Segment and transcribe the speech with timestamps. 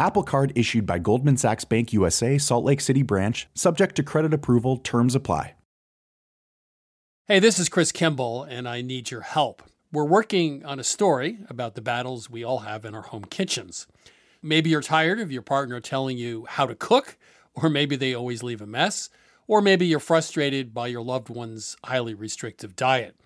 [0.00, 4.32] Apple Card issued by Goldman Sachs Bank USA, Salt Lake City branch, subject to credit
[4.32, 5.54] approval, terms apply.
[7.26, 9.60] Hey, this is Chris Kimball, and I need your help.
[9.90, 13.88] We're working on a story about the battles we all have in our home kitchens.
[14.40, 17.18] Maybe you're tired of your partner telling you how to cook,
[17.56, 19.10] or maybe they always leave a mess,
[19.48, 23.16] or maybe you're frustrated by your loved one's highly restrictive diet.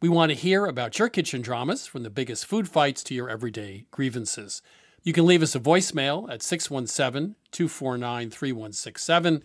[0.00, 3.28] We want to hear about your kitchen dramas, from the biggest food fights to your
[3.28, 4.62] everyday grievances.
[5.02, 9.44] You can leave us a voicemail at 617 249 3167,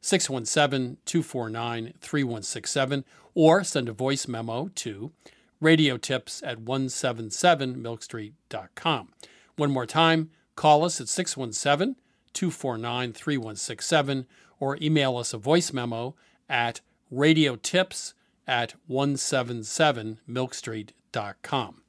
[0.00, 3.04] 617 249 3167,
[3.34, 5.12] or send a voice memo to
[5.60, 9.12] radio tips at 177milkstreet.com.
[9.56, 11.96] One more time, call us at 617
[12.32, 14.26] 249 3167
[14.58, 16.16] or email us a voice memo
[16.48, 16.80] at
[17.12, 18.14] radiotips
[18.46, 21.82] at 177milkstreet.com.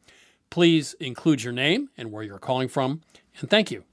[0.49, 3.01] Please include your name and where you're calling from,
[3.39, 3.83] and thank you.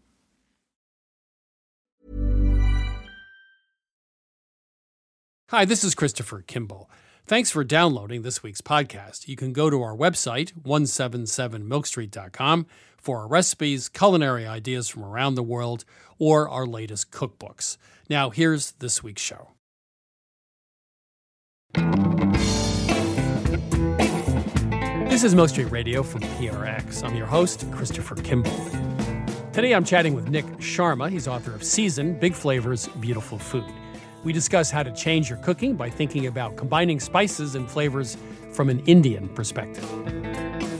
[5.50, 6.91] Hi, this is Christopher Kimball.
[7.27, 9.28] Thanks for downloading this week's podcast.
[9.28, 12.66] You can go to our website, 177milkstreet.com,
[12.98, 15.84] for our recipes, culinary ideas from around the world,
[16.19, 17.76] or our latest cookbooks.
[18.10, 19.50] Now, here's this week's show.
[25.14, 27.04] This is Milk Street Radio from PRX.
[27.04, 28.50] I'm your host, Christopher Kimball.
[29.52, 31.08] Today I'm chatting with Nick Sharma.
[31.08, 33.72] He's author of Season Big Flavors, Beautiful Food.
[34.25, 38.16] We discuss how to change your cooking by thinking about combining spices and flavors
[38.50, 39.88] from an Indian perspective.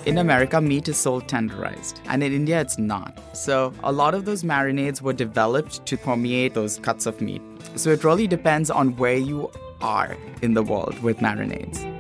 [0.04, 3.16] In America, meat is sold tenderized, and in India, it's not.
[3.36, 7.40] So, a lot of those marinades were developed to permeate those cuts of meat.
[7.76, 9.48] So, it really depends on where you
[9.80, 11.94] are in the world with marinades.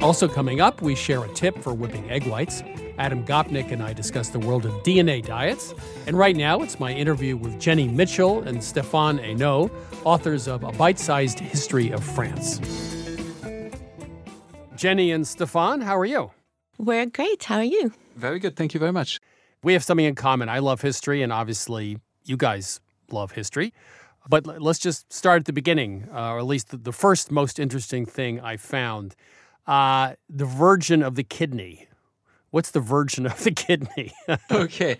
[0.00, 2.62] Also, coming up, we share a tip for whipping egg whites.
[2.98, 5.74] Adam Gopnik and I discuss the world of DNA diets.
[6.06, 9.70] And right now, it's my interview with Jeni Mitchell and Stéphane Hénaut,
[10.04, 12.58] authors of A Bite Sized History of France.
[14.74, 16.32] Jeni and Stéphane, how are you?
[16.78, 17.44] We're great.
[17.44, 17.92] How are you?
[18.16, 18.56] Very good.
[18.56, 19.20] Thank you very much.
[19.62, 20.48] We have something in common.
[20.48, 22.80] I love history, and obviously, you guys
[23.10, 23.72] love history.
[24.28, 28.06] But let's just start at the beginning, uh, or at least the first most interesting
[28.06, 29.14] thing I found
[29.66, 31.88] uh, the virgin of the kidney.
[32.50, 34.12] What's the virgin of the kidney?
[34.50, 34.98] okay.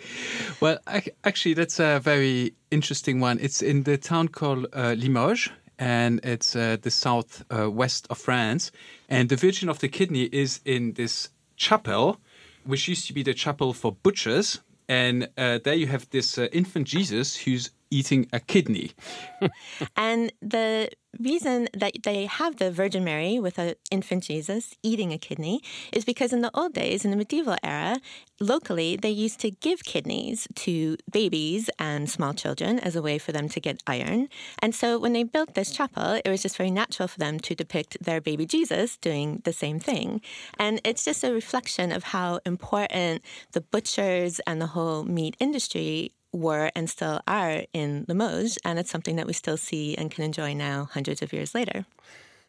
[0.60, 0.78] Well,
[1.24, 3.38] actually, that's a very interesting one.
[3.40, 8.70] It's in the town called uh, Limoges, and it's uh, the south uh, of France.
[9.08, 12.20] And the Virgin of the Kidney is in this chapel,
[12.64, 14.60] which used to be the chapel for butchers.
[14.88, 18.92] And uh, there you have this uh, infant Jesus who's eating a kidney.
[19.96, 20.88] and the
[21.20, 25.60] reason that they have the Virgin Mary with an infant Jesus eating a kidney
[25.92, 28.00] is because in the old days, in the medieval era,
[28.40, 33.30] locally they used to give kidneys to babies and small children as a way for
[33.32, 34.28] them to get iron.
[34.60, 37.54] And so when they built this chapel, it was just very natural for them to
[37.54, 40.22] depict their baby Jesus doing the same thing.
[40.58, 46.12] And it's just a reflection of how important the butchers and the whole meat industry
[46.32, 50.24] were and still are in Limoges, and it's something that we still see and can
[50.24, 51.86] enjoy now, hundreds of years later.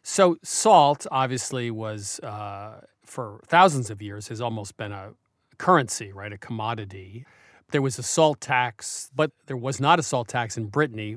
[0.02, 5.14] So, salt obviously was, uh, for thousands of years, has almost been a
[5.58, 6.32] currency, right?
[6.32, 7.24] A commodity.
[7.70, 11.16] There was a salt tax, but there was not a salt tax in Brittany.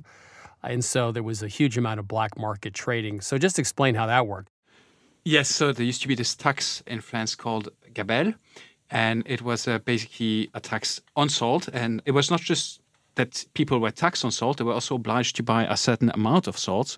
[0.63, 3.21] And so there was a huge amount of black market trading.
[3.21, 4.51] So, just explain how that worked.
[5.25, 8.33] Yes, so there used to be this tax in France called gabelle,
[8.89, 11.67] and it was uh, basically a tax on salt.
[11.73, 12.81] And it was not just
[13.15, 16.47] that people were taxed on salt; they were also obliged to buy a certain amount
[16.47, 16.97] of salt.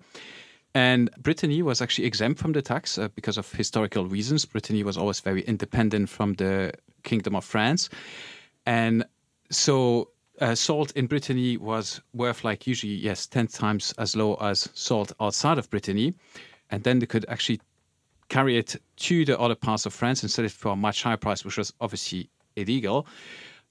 [0.75, 4.45] And Brittany was actually exempt from the tax uh, because of historical reasons.
[4.45, 7.89] Brittany was always very independent from the Kingdom of France,
[8.65, 9.05] and
[9.49, 10.09] so
[10.39, 15.11] uh, salt in Brittany was worth like usually yes ten times as low as salt
[15.19, 16.13] outside of Brittany,
[16.69, 17.59] and then they could actually
[18.29, 21.17] carry it to the other parts of France and sell it for a much higher
[21.17, 23.05] price, which was obviously illegal.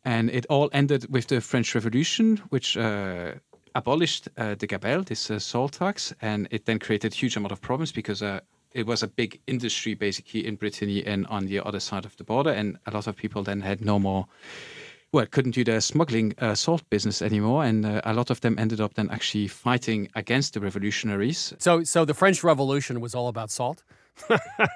[0.05, 3.33] And it all ended with the French Revolution, which uh,
[3.75, 7.53] abolished uh, the gabelle, this uh, salt tax, and it then created a huge amount
[7.53, 8.41] of problems because uh,
[8.73, 12.25] it was a big industry basically in Brittany and on the other side of the
[12.25, 14.27] border, and a lot of people then had no more.
[15.11, 18.59] Well, couldn't do the smuggling uh, salt business anymore, and uh, a lot of them
[18.59, 21.55] ended up then actually fighting against the revolutionaries.
[21.59, 23.85] So, so the French Revolution was all about salt.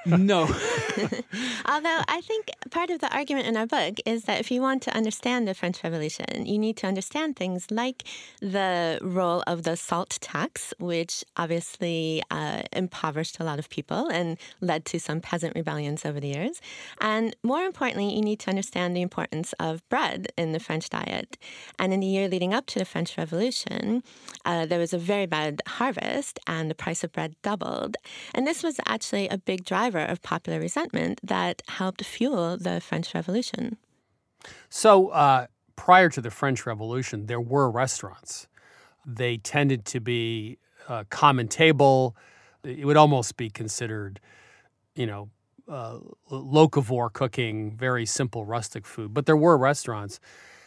[0.06, 0.42] No.
[1.66, 4.82] Although I think part of the argument in our book is that if you want
[4.82, 8.04] to understand the French Revolution, you need to understand things like
[8.40, 14.38] the role of the salt tax, which obviously uh, impoverished a lot of people and
[14.60, 16.60] led to some peasant rebellions over the years.
[17.00, 21.38] And more importantly, you need to understand the importance of bread in the French diet.
[21.78, 24.02] And in the year leading up to the French Revolution,
[24.44, 27.96] uh, there was a very bad harvest and the price of bread doubled.
[28.34, 33.14] And this was actually a big driver of popular resentment that helped fuel the French
[33.14, 33.78] Revolution.
[34.68, 38.46] So, uh, prior to the French Revolution, there were restaurants.
[39.06, 40.58] They tended to be
[40.88, 42.14] uh, common table.
[42.62, 44.20] It would almost be considered,
[44.94, 45.30] you know,
[45.68, 45.98] uh,
[46.30, 49.14] locavore cooking, very simple rustic food.
[49.14, 50.20] But there were restaurants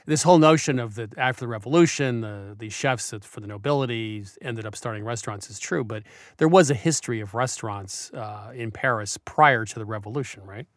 [0.06, 4.66] this whole notion of the after the revolution, the the chefs for the nobility ended
[4.66, 6.04] up starting restaurants is true, but
[6.38, 10.68] there was a history of restaurants uh, in Paris prior to the revolution, right?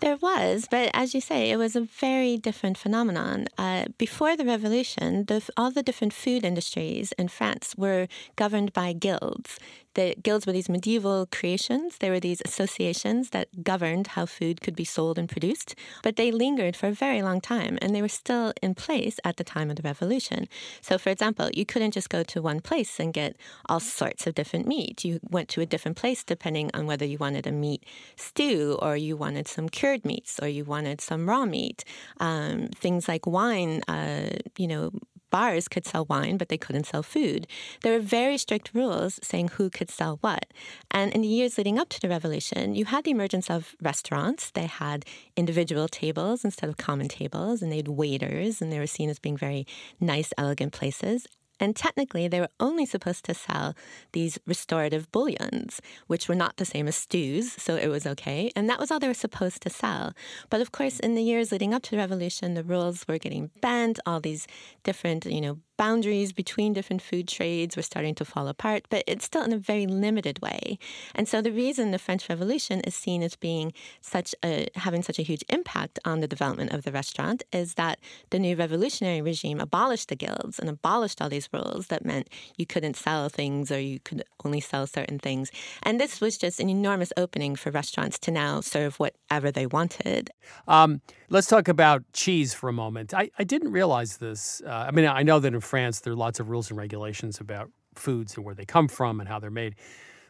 [0.00, 3.46] There was, but as you say, it was a very different phenomenon.
[3.56, 8.92] Uh, before the revolution, the, all the different food industries in France were governed by
[8.92, 9.60] guilds
[9.94, 11.98] the guilds were these medieval creations.
[11.98, 16.30] They were these associations that governed how food could be sold and produced, but they
[16.30, 19.70] lingered for a very long time and they were still in place at the time
[19.70, 20.48] of the revolution.
[20.80, 23.36] So, for example, you couldn't just go to one place and get
[23.68, 25.04] all sorts of different meat.
[25.04, 27.84] You went to a different place depending on whether you wanted a meat
[28.16, 31.84] stew or you wanted some cured meats or you wanted some raw meat.
[32.18, 34.92] Um, things like wine, uh, you know,
[35.32, 37.48] bars could sell wine, but they couldn't sell food.
[37.82, 40.46] There were very strict rules saying who could sell what.
[40.92, 44.50] And in the years leading up to the revolution, you had the emergence of restaurants.
[44.50, 45.04] They had
[45.36, 49.18] individual tables instead of common tables, and they had waiters, and they were seen as
[49.18, 49.66] being very
[49.98, 51.26] nice, elegant places.
[51.62, 53.76] And technically, they were only supposed to sell
[54.10, 58.50] these restorative bouillons, which were not the same as stews, so it was okay.
[58.56, 60.12] And that was all they were supposed to sell.
[60.50, 63.52] But of course, in the years leading up to the revolution, the rules were getting
[63.60, 64.48] bent, all these
[64.82, 69.24] different, you know, boundaries between different food trades were starting to fall apart, but it's
[69.24, 70.78] still in a very limited way.
[71.14, 75.18] And so the reason the French Revolution is seen as being such a having such
[75.18, 77.98] a huge impact on the development of the restaurant is that
[78.30, 82.66] the new revolutionary regime abolished the guilds and abolished all these rules that meant you
[82.66, 85.50] couldn't sell things or you could only sell certain things.
[85.82, 90.30] And this was just an enormous opening for restaurants to now serve whatever they wanted.
[90.68, 93.14] Um, let's talk about cheese for a moment.
[93.14, 94.62] I, I didn't realize this.
[94.64, 97.40] Uh, I mean, I know that in France, there are lots of rules and regulations
[97.40, 99.74] about foods and where they come from and how they're made.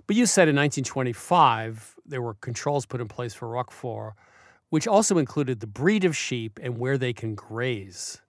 [0.06, 4.14] But you said in 1925 there were controls put in place for Roquefort,
[4.70, 8.21] which also included the breed of sheep and where they can graze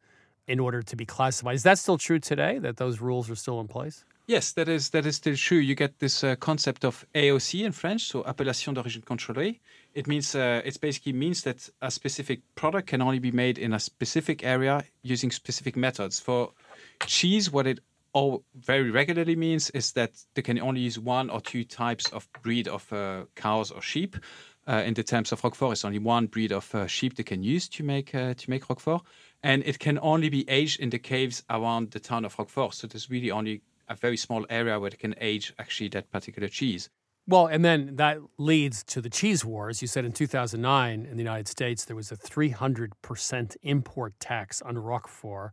[0.47, 1.55] in order to be classified.
[1.55, 2.59] Is that still true today?
[2.59, 4.03] That those rules are still in place?
[4.25, 5.57] Yes, that is that is still true.
[5.57, 9.59] You get this uh, concept of AOC in French, so appellation d'origine contrôlée.
[9.93, 13.73] It means uh, it basically means that a specific product can only be made in
[13.73, 16.21] a specific area using specific methods.
[16.21, 16.51] For
[17.05, 17.79] cheese, what it
[18.13, 22.29] all very regularly means is that they can only use one or two types of
[22.43, 24.15] breed of uh, cows or sheep.
[24.65, 27.43] Uh, in the terms of Roquefort, it's only one breed of uh, sheep they can
[27.43, 29.01] use to make uh, to make Roquefort,
[29.41, 32.73] and it can only be aged in the caves around the town of Roquefort.
[32.73, 36.47] So there's really only a very small area where they can age actually that particular
[36.47, 36.89] cheese.
[37.27, 39.81] Well, and then that leads to the cheese wars.
[39.81, 44.77] You said in 2009 in the United States there was a 300% import tax on
[44.77, 45.51] Roquefort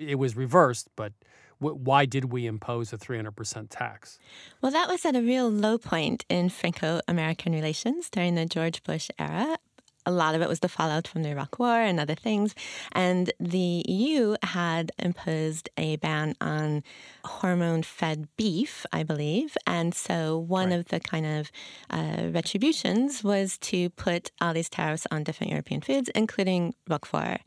[0.00, 1.12] it was reversed, but
[1.60, 4.18] why did we impose a 300% tax?
[4.60, 8.82] Well, that was at a real low point in Franco American relations during the George
[8.82, 9.58] Bush era
[10.06, 12.54] a lot of it was the fallout from the Iraq War and other things.
[12.92, 16.82] And the EU had imposed a ban on
[17.24, 19.56] hormone fed beef, I believe.
[19.66, 20.78] And so one right.
[20.78, 21.50] of the kind of
[21.90, 27.40] uh, retributions was to put all these tariffs on different European foods, including Roquefort.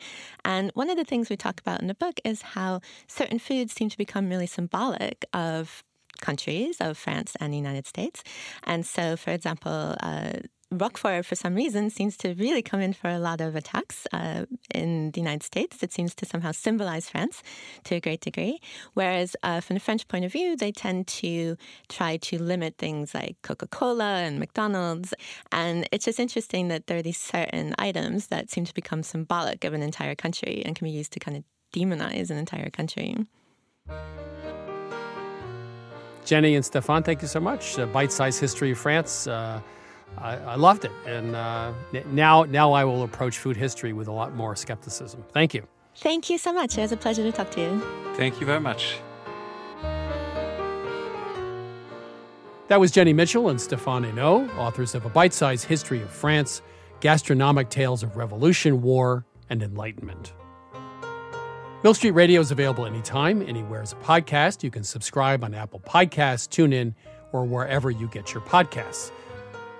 [0.46, 3.74] And one of the things we talk about in the book is how certain foods
[3.74, 5.84] seem to become really symbolic of
[6.22, 8.24] countries of France and the United States.
[8.64, 10.34] And so, for example, uh,
[10.77, 14.46] Roquefort, for some reason, seems to really come in for a lot of attacks uh,
[14.74, 15.84] in the United States.
[15.84, 17.44] It seems to somehow symbolize France
[17.86, 18.60] to a great degree.
[18.94, 21.58] Whereas uh, from the French point of view, they tend to
[21.89, 25.13] try to limit things like Coca Cola and McDonald's.
[25.51, 29.63] And it's just interesting that there are these certain items that seem to become symbolic
[29.63, 33.18] of an entire country and can be used to kind of demonize an entire country.
[36.25, 37.77] Jeni and Stefan, thank you so much.
[37.77, 39.27] Uh, bite-sized history of France.
[39.27, 39.60] Uh,
[40.17, 41.74] I, I, loved it, and uh,
[42.12, 45.24] now now I will approach food history with a lot more skepticism.
[45.34, 45.67] Thank you.
[45.96, 46.77] Thank you so much.
[46.77, 47.82] It was a pleasure to talk to you.
[48.15, 48.98] Thank you very much.
[52.70, 56.62] That was Jeni Mitchell and Stéphane Hénaut, authors of A Bite Sized History of France
[57.01, 60.34] Gastronomic Tales of Revolution, War, and Enlightenment.
[61.84, 64.63] Milk Street Radio is available anytime, anywhere as a podcast.
[64.63, 66.96] You can subscribe on Apple Podcasts, TuneIn,
[67.34, 69.12] or wherever you get your podcasts.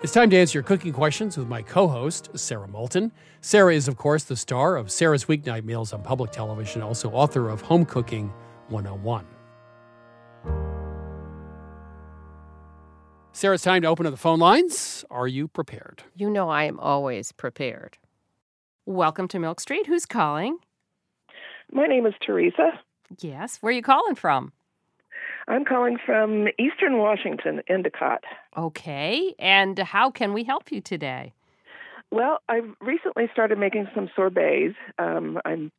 [0.04, 3.14] It's time to answer your cooking questions with my co host, Sarah Moulton.
[3.40, 7.48] Sarah is, of course, the star of Sarah's Weeknight Meals on public television, also author
[7.48, 8.34] of Home Cooking
[8.68, 9.26] 101.
[13.32, 15.06] Sarah, it's time to open up the phone lines.
[15.10, 16.04] Are you prepared?
[16.18, 17.98] You know I am always prepared.
[18.86, 19.88] Welcome to Milk Street.
[19.88, 20.58] Who's calling?
[21.72, 22.82] My name is Teresa.
[23.22, 23.60] Yes.
[23.62, 24.52] Where are you calling from?
[25.48, 28.24] I'm calling from Eastern Washington, Endicott.
[28.58, 29.36] Okay.
[29.40, 31.34] And how can we help you today?
[32.12, 34.76] Well, I've recently started making some sorbets.
[35.00, 35.72] Um, I'm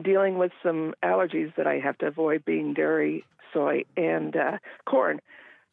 [0.00, 5.20] dealing with some allergies that I have to avoid being dairy, soy, and uh, corn.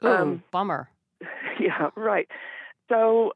[0.04, 0.90] Ooh, um, bummer.
[1.60, 2.28] Yeah, right.
[2.88, 3.34] So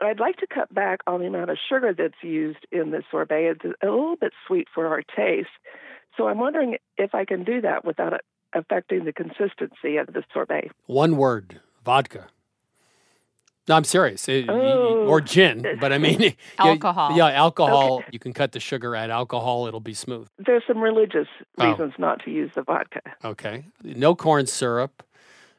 [0.00, 3.52] I'd like to cut back on the amount of sugar that's used in the sorbet.
[3.54, 5.48] It's a little bit sweet for our taste.
[6.16, 8.12] So I'm wondering if I can do that without
[8.54, 10.70] affecting the consistency of the sorbet.
[10.86, 12.28] One word vodka.
[13.68, 14.26] No, I'm serious.
[14.28, 15.06] It, oh.
[15.06, 17.16] Or gin, but I mean alcohol.
[17.16, 17.98] Yeah, alcohol.
[17.98, 18.08] Okay.
[18.12, 20.28] You can cut the sugar, add alcohol, it'll be smooth.
[20.38, 21.28] There's some religious
[21.58, 21.70] oh.
[21.70, 22.00] reasons oh.
[22.00, 23.02] not to use the vodka.
[23.24, 23.66] Okay.
[23.82, 25.02] No corn syrup,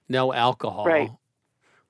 [0.07, 0.85] no alcohol.
[0.85, 1.11] Right.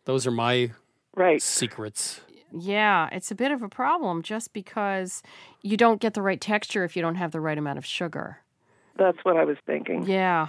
[0.05, 0.71] Those are my
[1.15, 2.21] right secrets.
[2.51, 5.21] Yeah, it's a bit of a problem just because
[5.61, 8.39] you don't get the right texture if you don't have the right amount of sugar.
[8.97, 10.07] That's what I was thinking.
[10.07, 10.47] Yeah.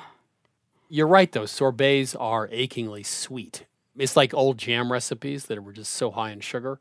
[0.90, 1.46] You're right, though.
[1.46, 3.64] Sorbets are achingly sweet.
[3.96, 6.78] It's like old jam recipes that were just so high in sugar.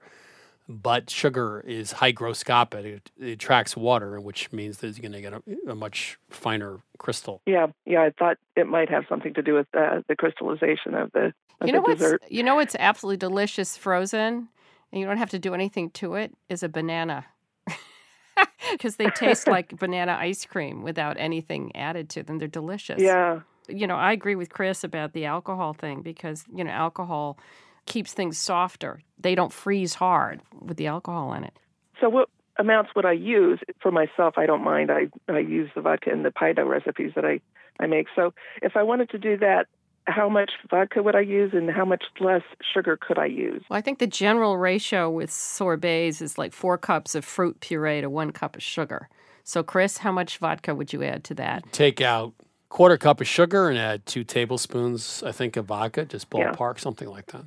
[0.67, 2.85] But sugar is hygroscopic.
[2.85, 6.81] It, it attracts water, which means that you're going to get a, a, much finer
[6.99, 7.41] crystal.
[7.47, 8.03] Yeah, yeah.
[8.03, 11.67] I thought it might have something to do with uh, the crystallization of the, of
[11.67, 12.21] you know the dessert.
[12.21, 14.49] What's, you know what's absolutely delicious frozen?
[14.91, 17.25] and you don't have to do anything to it is a banana
[18.71, 23.41] because they taste like banana ice cream without anything added to them they're delicious yeah
[23.69, 27.37] you know i agree with chris about the alcohol thing because you know alcohol
[27.85, 31.57] keeps things softer they don't freeze hard with the alcohol in it
[31.99, 35.81] so what amounts would i use for myself i don't mind i, I use the
[35.81, 37.39] vodka in the pie dough recipes that i
[37.79, 38.07] I make.
[38.15, 39.67] So if I wanted to do that,
[40.05, 42.41] how much vodka would I use and how much less
[42.73, 43.63] sugar could I use?
[43.69, 48.01] Well, I think the general ratio with sorbets is like four cups of fruit puree
[48.01, 49.07] to one cup of sugar.
[49.43, 51.71] So, Chris, how much vodka would you add to that?
[51.71, 52.33] Take out
[52.69, 56.81] quarter cup of sugar and add two tablespoons, I think, of vodka, just ballpark, yeah.
[56.81, 57.45] something like that.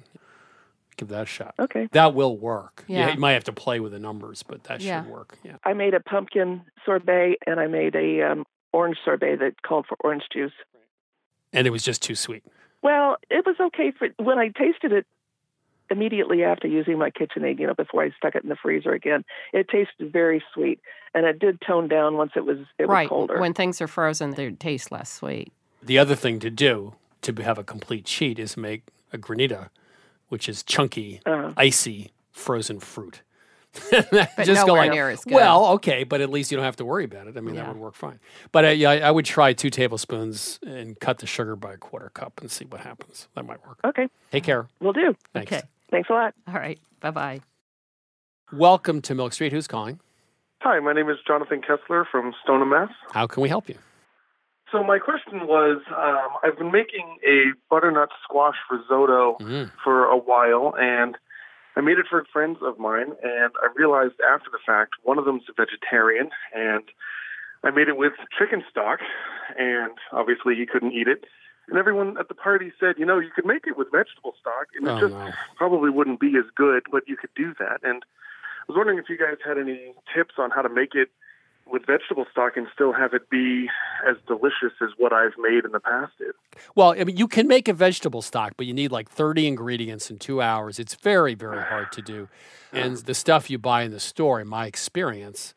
[0.96, 1.54] Give that a shot.
[1.58, 1.88] Okay.
[1.92, 2.84] That will work.
[2.86, 3.12] Yeah.
[3.12, 5.02] You, might have to play with the numbers, but that yeah.
[5.02, 5.38] should work.
[5.42, 5.56] Yeah.
[5.64, 9.96] I made a pumpkin sorbet and I made a um, orange sorbet that called for
[10.00, 10.52] orange juice
[11.52, 12.44] and it was just too sweet.
[12.82, 15.06] Well, it was okay for when I tasted it
[15.92, 19.24] immediately after using my KitchenAid, you know, before I stuck it in the freezer again.
[19.52, 20.80] It tasted very sweet,
[21.14, 23.04] and it did tone down once it was it right.
[23.04, 23.40] was colder.
[23.40, 25.52] When things are frozen, they taste less sweet.
[25.82, 29.68] The other thing to do to have a complete cheat is make a granita,
[30.28, 31.52] which is chunky, uh-huh.
[31.56, 33.22] icy frozen fruit.
[33.90, 35.32] but just go like, near as good.
[35.32, 37.38] Well, okay, but at least you don't have to worry about it.
[37.38, 37.62] I mean, yeah.
[37.62, 38.20] that would work fine.
[38.50, 42.10] But uh, yeah, I would try two tablespoons and cut the sugar by a quarter
[42.10, 43.28] cup and see what happens.
[43.34, 43.78] That might work.
[43.82, 44.08] Okay.
[44.30, 44.68] Take care.
[44.80, 45.16] We'll do.
[45.32, 45.50] Thanks.
[45.50, 45.62] Okay.
[45.92, 46.34] Thanks a lot.
[46.48, 46.80] All right.
[47.00, 47.40] Bye bye.
[48.52, 49.52] Welcome to Milk Street.
[49.52, 50.00] Who's calling?
[50.62, 52.90] Hi, my name is Jonathan Kessler from Stoneham, Mass.
[53.12, 53.76] How can we help you?
[54.70, 59.70] So my question was, um, I've been making a butternut squash risotto mm.
[59.84, 61.18] for a while, and
[61.76, 65.26] I made it for friends of mine, and I realized after the fact one of
[65.26, 66.84] them's a vegetarian, and
[67.64, 69.00] I made it with chicken stock,
[69.58, 71.24] and obviously he couldn't eat it.
[71.68, 74.66] And everyone at the party said, you know, you could make it with vegetable stock,
[74.76, 75.30] and oh, it just no.
[75.56, 77.80] probably wouldn't be as good, but you could do that.
[77.82, 81.10] And I was wondering if you guys had any tips on how to make it
[81.70, 83.68] with vegetable stock and still have it be
[84.08, 86.34] as delicious as what I've made in the past is.
[86.74, 90.10] Well, I mean, you can make a vegetable stock, but you need like 30 ingredients
[90.10, 90.78] in two hours.
[90.78, 92.28] It's very, very hard to do.
[92.72, 95.54] And the stuff you buy in the store, in my experience,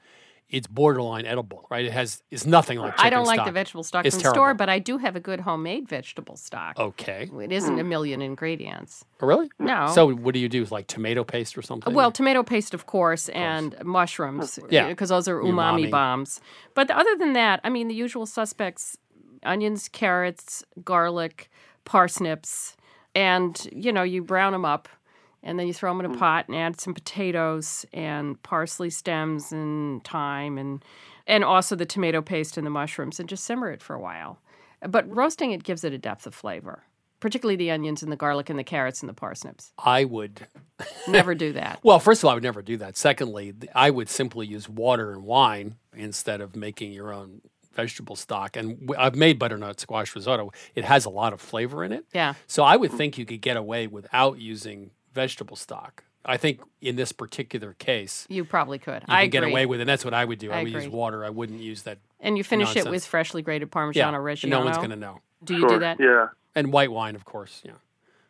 [0.56, 1.84] it's borderline edible, right?
[1.84, 3.48] It has it's nothing like I don't like stock.
[3.48, 6.38] the vegetable stock It's from the store, but I do have a good homemade vegetable
[6.38, 6.80] stock.
[6.80, 7.30] Okay.
[7.42, 9.04] It isn't a million ingredients.
[9.22, 9.50] Oh, really?
[9.60, 9.92] No.
[9.94, 10.62] So what do you do?
[10.62, 11.94] With like tomato paste or something?
[11.94, 14.58] Well, tomato paste, of course, and mushrooms.
[14.70, 14.88] Yeah.
[14.88, 15.92] Because those are umami, Umami.
[15.92, 16.40] bombs.
[16.74, 18.98] But other than that, I mean, the usual suspects
[19.44, 21.50] onions, carrots, garlic,
[21.84, 22.78] parsnips,
[23.14, 24.88] and, you know, you brown them up.
[25.46, 26.20] And then you throw them in a mm.
[26.20, 30.84] pot and add some potatoes and parsley stems and thyme and
[31.28, 34.40] and also the tomato paste and the mushrooms and just simmer it for a while.
[34.88, 36.84] But roasting it gives it a depth of flavor,
[37.20, 39.72] particularly the onions and the garlic and the carrots and the parsnips.
[39.78, 40.48] I would.
[41.08, 41.80] Never do that.
[41.84, 42.98] Well, first of all, I would never do that.
[42.98, 47.42] Secondly, I would simply use water and wine instead of making your own
[47.76, 48.56] vegetable stock.
[48.56, 50.52] And I've made butternut squash risotto.
[50.76, 52.06] It has a lot of flavor in it.
[52.14, 52.34] Yeah.
[52.48, 56.04] So I would think you could get away without using vegetable stock.
[56.28, 59.04] I think in this particular case, You probably could.
[59.08, 59.84] you I can get away with it.
[59.84, 60.52] And that's what I would do.
[60.52, 61.24] I, I would use water.
[61.24, 62.00] I wouldn't use that.
[62.20, 63.80] And you finish it with freshly grated Yeah.
[63.82, 64.50] Parmigiano and Reggiano.
[64.50, 65.22] no one's going to know.
[65.44, 66.00] Do you Sure, do that?
[66.00, 66.28] Yeah.
[66.56, 67.62] And white wine, of course.
[67.64, 67.74] Yeah.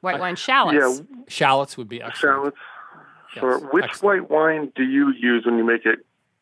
[0.01, 0.77] White wine shallots.
[0.99, 2.19] Yeah, Shallots would be excellent.
[2.19, 2.57] shallots.
[3.33, 3.59] Yes, Sure.
[3.71, 4.29] Which excellent.
[4.29, 5.99] white wine do you use when you make it?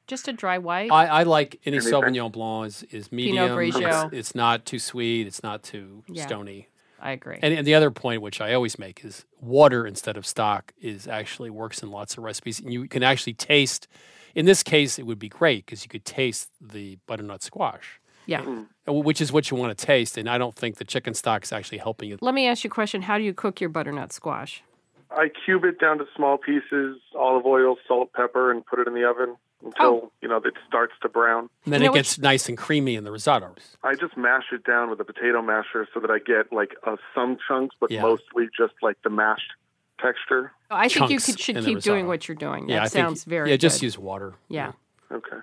[0.07, 0.91] Just a dry white.
[0.91, 1.93] I, I like any Anything?
[1.93, 3.49] Sauvignon Blanc is, is medium.
[3.51, 4.05] Grigio.
[4.07, 5.27] It's, it's not too sweet.
[5.27, 6.25] It's not too Yeah.
[6.25, 6.67] stony.
[7.03, 7.37] I agree.
[7.41, 11.05] And, and the other point, which I always make, is water instead of stock is
[11.05, 12.61] actually works in lots of recipes.
[12.61, 13.89] And you can actually taste.
[14.33, 18.63] In this case, it would be great because you could taste the butternut squash, yeah.
[18.87, 20.17] uh, which is what you want to taste.
[20.17, 22.17] And I don't think the chicken stock is actually helping you.
[22.21, 23.01] Let me ask you a question.
[23.01, 24.63] How do you cook your butternut squash?
[25.11, 28.93] I cube it down to small pieces, olive oil, salt, pepper, and put it in
[28.93, 30.11] the oven until Oh.
[30.21, 31.49] you know it starts to brown.
[31.65, 33.55] And then You know it what gets nice and creamy in the risotto.
[33.83, 36.97] I just mash it down with a potato masher so that I get like uh,
[37.15, 38.01] some chunks, but Yeah.
[38.01, 39.51] mostly just like the mashed
[39.99, 40.51] texture.
[40.69, 42.67] I think you could, should keep doing what you're doing.
[42.67, 43.85] That yeah, I sounds think, very Yeah, just good.
[43.85, 44.33] use water.
[44.49, 44.73] Yeah.
[45.11, 45.37] Okay.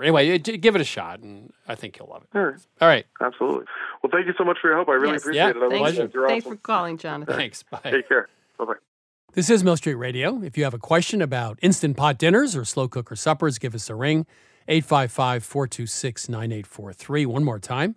[0.00, 2.36] Anyway, give it a shot, and I think you'll love it.
[2.38, 2.66] All right.
[2.82, 3.06] All right.
[3.22, 3.64] Absolutely.
[4.02, 4.90] Well, thank you so much for your help.
[4.90, 5.22] I really Yes.
[5.22, 5.56] appreciate Yeah, it.
[5.56, 6.28] I love Thanks, you pleasure.
[6.28, 6.56] thanks awesome.
[6.58, 7.34] for calling, Jonathan.
[7.36, 7.62] Thanks.
[7.62, 7.80] Bye.
[7.84, 8.28] Take care.
[8.58, 8.74] Bye bye.
[9.36, 10.42] This is Milk Street Radio.
[10.42, 13.90] If you have a question about instant pot dinners or slow cooker suppers, give us
[13.90, 14.24] a ring.
[14.66, 17.26] 855 426 9843.
[17.26, 17.96] One more time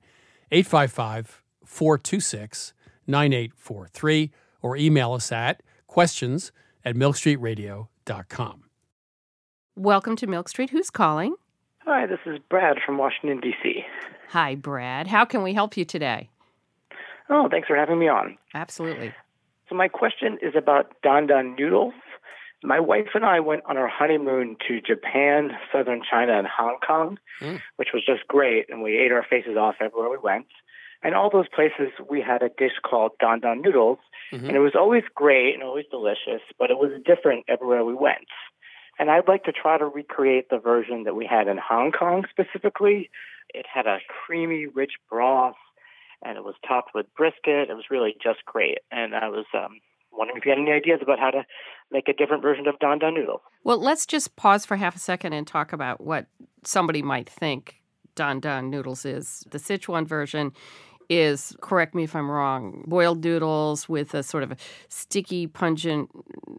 [0.52, 2.74] 855 426
[3.08, 4.32] 9843.
[4.62, 6.52] Or email us at questions
[6.84, 8.64] at milkstreetradio.com.
[9.78, 10.72] Welcome to Milk Street.
[10.72, 11.36] Who's calling?
[11.86, 13.86] Hi, this is Brad from Washington, D.C.
[14.32, 15.08] Hi, Brad.
[15.08, 16.30] How can we help you today?
[17.30, 18.38] Oh, thanks for having me on.
[18.54, 19.14] Absolutely.
[19.70, 21.94] So, my question is about Dan Dan noodles.
[22.64, 27.20] My wife and I went on our honeymoon to Japan, southern China, and Hong Kong,
[27.40, 27.62] Mm.
[27.78, 30.48] which was just great, and we ate our faces off everywhere we went.
[31.02, 34.00] And all those places, we had a dish called Dan Dan noodles,
[34.32, 34.48] Mhm.
[34.48, 38.28] and it was always great and always delicious, but it was different everywhere we went.
[38.98, 42.26] And I'd like to try to recreate the version that we had in Hong Kong
[42.30, 43.10] specifically.
[43.54, 45.56] It had a creamy, rich broth,
[46.24, 47.70] and it was topped with brisket.
[47.70, 48.80] It was really just great.
[48.92, 49.80] And I was um,
[50.12, 51.46] wondering if you had any ideas about how to
[51.92, 53.42] make a different version of Dan Dan noodle.
[53.64, 56.28] Well, let's just pause for half a second and talk about what
[56.64, 57.82] somebody might think
[58.16, 59.44] Don Don noodles is.
[59.50, 60.52] The Sichuan version
[61.10, 64.58] is, correct me if I'm wrong, boiled noodles with a sort of a
[64.90, 66.10] sticky, pungent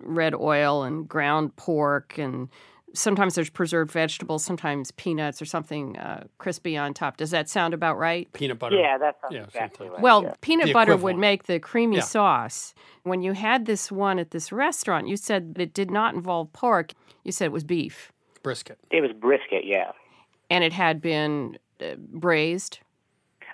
[0.03, 2.49] red oil and ground pork and
[2.95, 7.17] sometimes there's preserved vegetables, sometimes peanuts or something uh, crispy on top.
[7.17, 8.33] Does that sound about right?
[8.33, 8.77] Peanut butter.
[8.77, 10.01] Yeah, that sounds Yeah, exactly right.
[10.01, 10.35] Well, yeah.
[10.41, 12.03] peanut The butter would make the creamy Yeah.
[12.03, 12.75] sauce.
[13.03, 16.53] When you had this one at this restaurant, you said that it did not involve
[16.53, 16.93] pork.
[17.25, 18.79] You said it was beef, Brisket.
[18.91, 19.93] it was brisket, yeah.
[20.51, 22.81] and it had been uh, braised.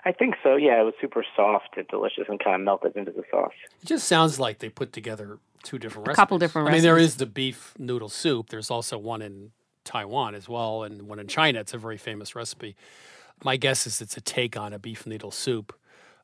[0.05, 0.55] I think so.
[0.55, 3.51] Yeah, it was super soft and delicious and kind of melted into the sauce.
[3.81, 6.15] It just sounds like they put together two different A recipes.
[6.21, 8.49] couple different I mean, there is the beef noodle soup.
[8.49, 9.51] There's also one in
[9.83, 11.59] Taiwan as well, and one in China.
[11.59, 12.75] It's a very famous recipe.
[13.43, 15.73] My guess is it's a take on a beef noodle soup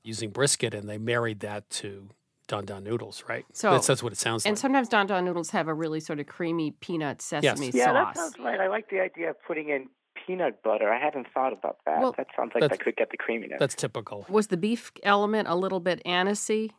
[0.04, 2.10] using brisket, and they married that to
[2.48, 3.46] dan dan noodles, right?
[3.54, 4.52] So- that's, that's what it sounds And like.
[4.52, 7.74] And sometimes dan dan noodles have a really sort of creamy peanut sesame sauce.
[7.76, 8.60] Yeah, that sounds right.
[8.60, 9.88] I like the idea of putting in
[10.28, 10.92] peanut butter.
[10.92, 12.02] I hadn't thought about that.
[12.02, 13.60] Well, that sounds like that's- that could get the creaminess.
[13.60, 14.26] That's typical.
[14.28, 16.72] Was the beef element a little bit anisey,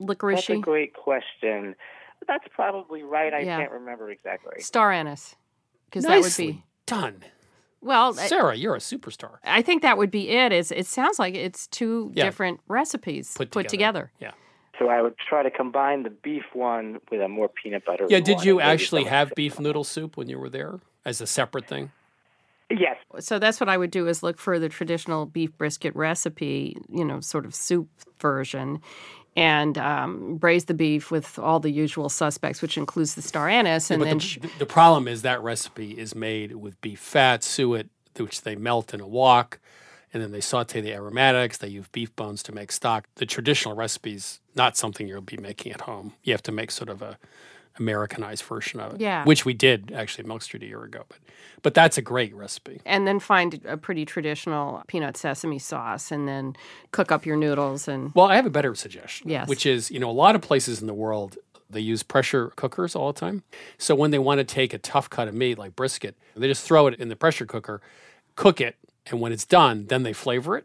[0.00, 1.74] That's a great question.
[2.26, 3.32] That's probably right.
[3.32, 3.58] I Yeah.
[3.58, 4.60] can't remember exactly.
[4.60, 5.36] star anise?
[5.86, 7.24] Because that would be done.
[7.80, 8.18] well.
[8.18, 9.38] I- Sarah, you're a superstar.
[9.44, 10.52] I think that would be it.
[10.52, 12.24] Is it sounds like it's two Yeah.
[12.24, 14.10] different recipes Put put together.
[14.18, 14.34] together.
[14.36, 14.78] Yeah.
[14.78, 18.06] So I would try to combine the beef one with a more peanut butter.
[18.10, 21.26] Yeah, did one you actually have beef noodle soup when you were there as a
[21.26, 21.92] separate thing?
[22.68, 22.96] Yes.
[23.20, 27.04] So that's what I would do is look for the traditional beef brisket recipe, you
[27.04, 27.88] know, sort of soup
[28.20, 28.80] version,
[29.36, 33.90] and um, braise the beef with all the usual suspects, which includes the star anise.
[33.90, 37.44] And but then the, sh- the problem is that recipe is made with beef fat,
[37.44, 39.60] suet, which they melt in a wok,
[40.12, 41.58] and then they saute the aromatics.
[41.58, 43.06] They use beef bones to make stock.
[43.16, 46.14] The traditional recipe's not something you'll be making at home.
[46.24, 47.18] You have to make sort of a
[47.78, 49.24] Americanized version of it, Yeah.
[49.24, 51.04] which we did actually at Milk Street a year ago.
[51.08, 51.18] But
[51.62, 52.80] but that's a great recipe.
[52.84, 56.54] and then find a pretty traditional peanut sesame sauce, and then
[56.92, 57.88] cook up your noodles.
[57.88, 59.28] And Well, I have a better suggestion.
[59.28, 59.48] Yes.
[59.48, 62.94] Which is, you know, a lot of places in the world they use pressure cookers
[62.94, 63.42] all the time.
[63.78, 66.64] So when they want to take a tough cut of meat like brisket, they just
[66.64, 67.80] throw it in the pressure cooker,
[68.36, 70.64] cook it, and when it's done, then they flavor it.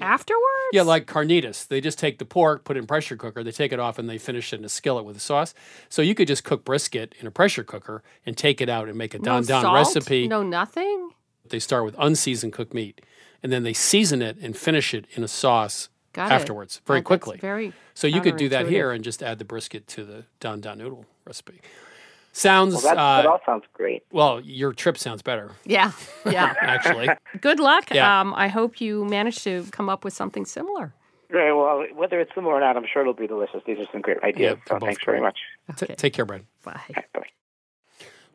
[0.00, 1.66] Afterwards, Yeah, like carnitas.
[1.68, 4.08] They just take the pork, put it in pressure cooker, they take it off and
[4.10, 5.54] they finish it in a skillet with a sauce.
[5.88, 8.98] So you could just cook brisket in a pressure cooker and take it out and
[8.98, 10.26] make a no dan dan salt, recipe.
[10.26, 11.10] no nothing.
[11.48, 13.00] They start with unseasoned cooked meat
[13.42, 16.34] and then they season it and finish it in a sauce Got it.
[16.34, 17.38] afterwards very Oh, quickly.
[17.38, 20.60] very so you could do that here and just add the brisket to the dan
[20.60, 21.60] dan noodle recipe.
[22.36, 24.02] Sounds Well, that, uh, that all sounds great.
[24.10, 25.92] well, your trip sounds better Yeah,
[26.26, 26.54] yeah.
[26.60, 27.08] actually.
[27.40, 27.90] Good luck.
[27.92, 28.20] Yeah.
[28.20, 30.92] Um, I hope you manage to come up with something similar.
[31.30, 31.84] Very well.
[31.94, 33.62] Whether it's similar or not, I'm sure it'll be delicious.
[33.66, 34.56] These are some great ideas.
[34.56, 35.26] they're so both thanks very great.
[35.26, 35.38] much.
[35.78, 35.94] T- Okay.
[35.94, 36.44] take care, Brad.
[36.64, 36.80] Bye.
[37.14, 37.26] Bye.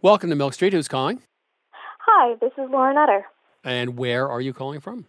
[0.02, 0.72] Welcome to Milk Street.
[0.74, 1.22] Who's calling?
[1.72, 3.26] Hi, this is Lauren Utter.
[3.66, 5.06] And where are you calling from?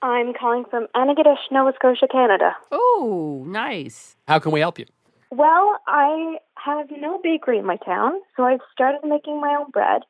[0.00, 2.56] I'm calling from Antigonish, Nova Scotia, Canada.
[2.72, 4.16] Oh, nice.
[4.26, 4.86] How can we help you?
[5.30, 10.02] Well, I have no bakery in my town, so I've started making my own bread.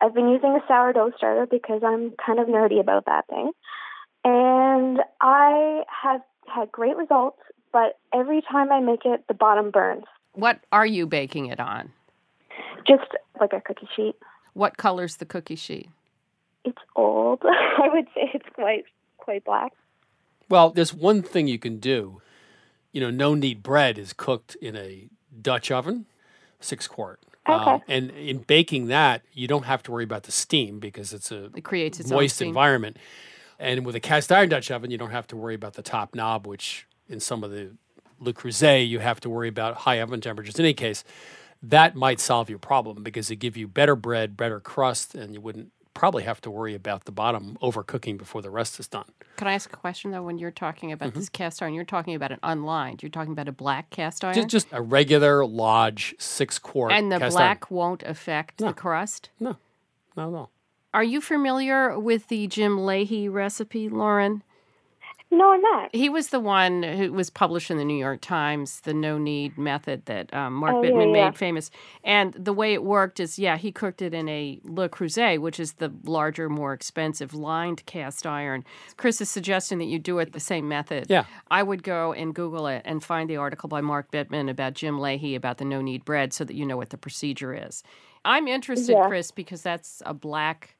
[0.00, 3.50] I've been using a sourdough starter because I'm kind of nerdy about that thing.
[4.24, 7.38] And I have had great results,
[7.72, 10.04] but every time I make it, the bottom burns.
[10.34, 11.92] What are you baking it on?
[12.86, 14.14] Just like a cookie sheet.
[14.52, 15.88] What color's the cookie sheet?
[16.64, 17.42] It's old.
[17.44, 18.84] I would say it's quite
[19.18, 19.72] quite black.
[20.48, 22.20] Well, there's one thing you can do.
[22.92, 25.08] You know, no knead bread is cooked in a
[25.40, 26.06] Dutch oven,
[26.60, 27.20] six quart.
[27.46, 27.82] Um, Okay.
[27.88, 31.50] and in baking that, you don't have to worry about the steam because it's a
[31.54, 32.96] It creates its moist environment.
[33.58, 36.14] And with a cast iron Dutch oven, you don't have to worry about the top
[36.14, 37.72] knob, which in some of the
[38.18, 40.58] Le Creuset, you have to worry about high oven temperatures.
[40.58, 41.04] In any case,
[41.62, 45.40] that might solve your problem because it give you better bread, better crust, and you
[45.40, 49.06] wouldn't probably have to worry about the bottom overcooking before the rest is done.
[49.36, 50.22] Can I ask a question though?
[50.22, 51.18] When you're talking about Mm-hmm.
[51.18, 53.02] this cast iron, you're talking about an unlined.
[53.02, 56.92] You're talking about a black cast iron, Just, just a regular Lodge six quart.
[56.92, 58.68] and the black won't affect No.
[58.68, 59.30] the crust.
[59.40, 59.56] Iron.
[60.16, 60.48] No, no, no.
[60.94, 64.42] Are you familiar with the Jim Lahey recipe, Lauren?
[65.28, 65.94] No, I'm not.
[65.94, 69.58] He was the one who was published in the New York Times, the no knead
[69.58, 71.24] method that um, Mark Oh, Bittman yeah.
[71.26, 71.70] made famous.
[72.04, 75.58] And the way it worked is, yeah, he cooked it in a Le Creuset, which
[75.58, 78.64] is the larger, more expensive lined cast iron.
[78.96, 81.06] Chris is suggesting that you do it the same method.
[81.08, 81.24] Yeah.
[81.50, 84.96] I would go and Google it and find the article by Mark Bittman about Jim
[84.98, 87.82] Lahey about the no knead bread so that you know what the procedure is.
[88.24, 89.08] I'm interested, Yeah.
[89.08, 90.75] Chris, because that's a black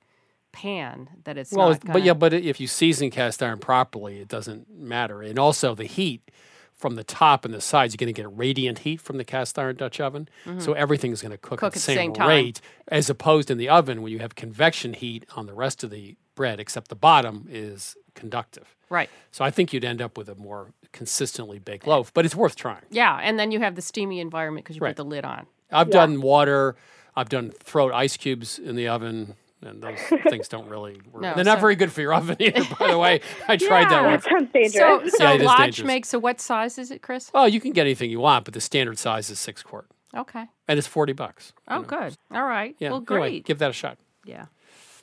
[0.57, 1.81] pan that it's well, not.
[1.81, 5.23] but gonna- yeah, but if you season cast iron properly, it doesn't matter.
[5.23, 6.31] And also the heat
[6.75, 9.59] from the top and the sides, you're going to get radiant heat from the cast
[9.59, 10.29] iron Dutch oven.
[10.59, 11.67] So everything's going to cook, Mm-hmm.
[11.67, 12.29] Cook at the same, same time.
[12.29, 15.91] rate, as opposed in the oven where you have convection heat on the rest of
[15.91, 18.75] the bread, except the bottom is conductive.
[18.91, 19.09] Right.
[19.33, 22.57] So I think you'd end up with a more consistently baked loaf, but it's worth
[22.57, 22.83] trying.
[22.91, 24.91] Yeah, and then you have the steamy environment because you Right.
[24.91, 25.47] put the lid on.
[25.73, 26.77] I've done water.
[27.17, 29.35] I've done throw ice cubes in the oven,
[29.67, 29.99] and those
[30.29, 31.23] things don't really work.
[31.23, 32.65] No, They're not very good for your oven either.
[32.79, 34.07] By the way, I tried that Yeah.
[34.07, 34.25] once.
[34.25, 35.13] That sounds dangerous.
[35.13, 35.87] So, so Yeah, Lodge dangerous.
[35.87, 37.31] makes a what size is it, Chris?
[37.35, 40.45] Oh, you can get anything you want, but the standard size is six quart, Okay.
[40.69, 41.53] and it's forty bucks.
[41.69, 42.17] Oh, good.
[42.33, 42.75] All right.
[42.79, 42.91] Yeah.
[42.91, 43.45] Well, anyway, great.
[43.45, 43.99] give that a shot.
[44.25, 44.47] yeah.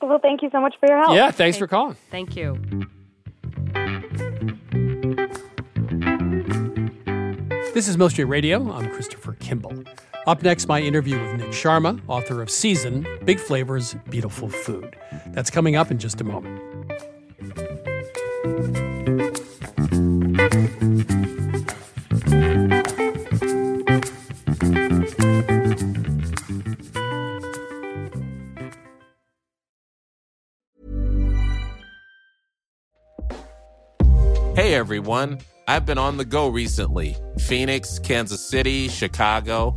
[0.02, 1.14] well, thank you so much for your help.
[1.14, 1.30] Yeah.
[1.30, 1.96] Thanks for calling.
[2.10, 2.58] Thank you.
[7.74, 8.70] This is Milk Street Radio.
[8.72, 9.82] I'm Christopher Kimball.
[10.26, 14.96] Up next, my interview with Nick Sharma, author of Season Big Flavors, Beautiful Food.
[15.28, 16.62] That's coming up in just a moment.
[34.56, 39.76] Hey everyone, I've been on the go recently Phoenix, Kansas City, Chicago.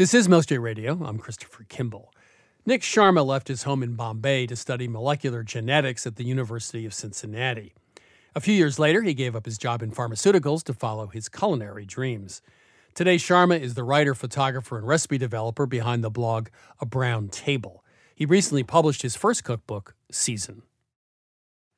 [0.00, 0.98] This is Milk Radio.
[1.04, 2.10] I'm Christopher Kimball.
[2.64, 6.94] Nick Sharma left his home in Bombay to study molecular genetics at the University of
[6.94, 7.74] Cincinnati.
[8.34, 11.84] A few years later, he gave up his job in pharmaceuticals to follow his culinary
[11.84, 12.40] dreams.
[12.94, 16.48] Today, Sharma is the writer, photographer, and recipe developer behind the blog
[16.80, 17.84] A Brown Table.
[18.14, 20.62] He recently published his first cookbook, Season.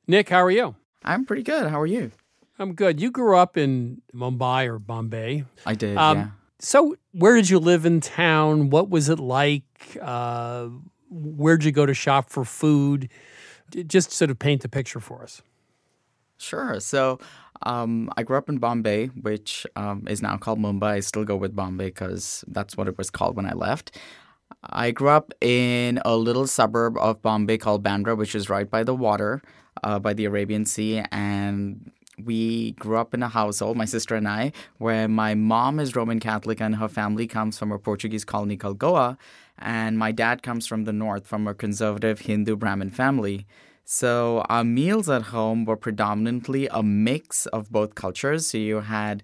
[0.07, 0.77] Nick, how are you?
[1.03, 1.69] I'm pretty good.
[1.69, 2.11] How are you?
[2.57, 3.01] I'm good.
[3.01, 5.43] You grew up in Mumbai or Bombay.
[5.65, 6.27] I did, um, yeah.
[6.63, 8.69] So, where did you live in town?
[8.69, 9.65] What was it like?
[10.01, 10.69] Uh,
[11.09, 13.09] where'd you go to shop for food?
[13.85, 15.41] Just sort of paint the picture for us.
[16.37, 16.79] Sure.
[16.79, 17.19] So,
[17.63, 20.83] um, I grew up in Bombay, which um, is now called Mumbai.
[20.83, 23.99] I still go with Bombay because that's what it was called when I left.
[24.63, 28.85] I grew up in a little suburb of Bombay called Bandra, which is right by
[28.85, 29.41] the water,
[29.83, 31.03] uh, by the Arabian Sea.
[31.11, 35.95] And we grew up in a household, my sister and I, where my mom is
[35.95, 39.17] Roman Catholic and her family comes from a Portuguese colony called Goa.
[39.57, 43.45] And my dad comes from the north, from a conservative Hindu Brahmin family.
[43.85, 48.47] So our meals at home were predominantly a mix of both cultures.
[48.47, 49.23] So you had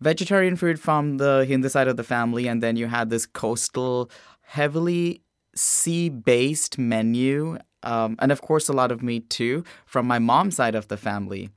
[0.00, 4.10] vegetarian food from the Hindu side of the family, and then you had this coastal,
[4.42, 5.22] heavily
[5.54, 7.58] sea based menu.
[7.82, 10.96] Um, and of course, a lot of meat too from my mom's side of the
[10.96, 11.50] family.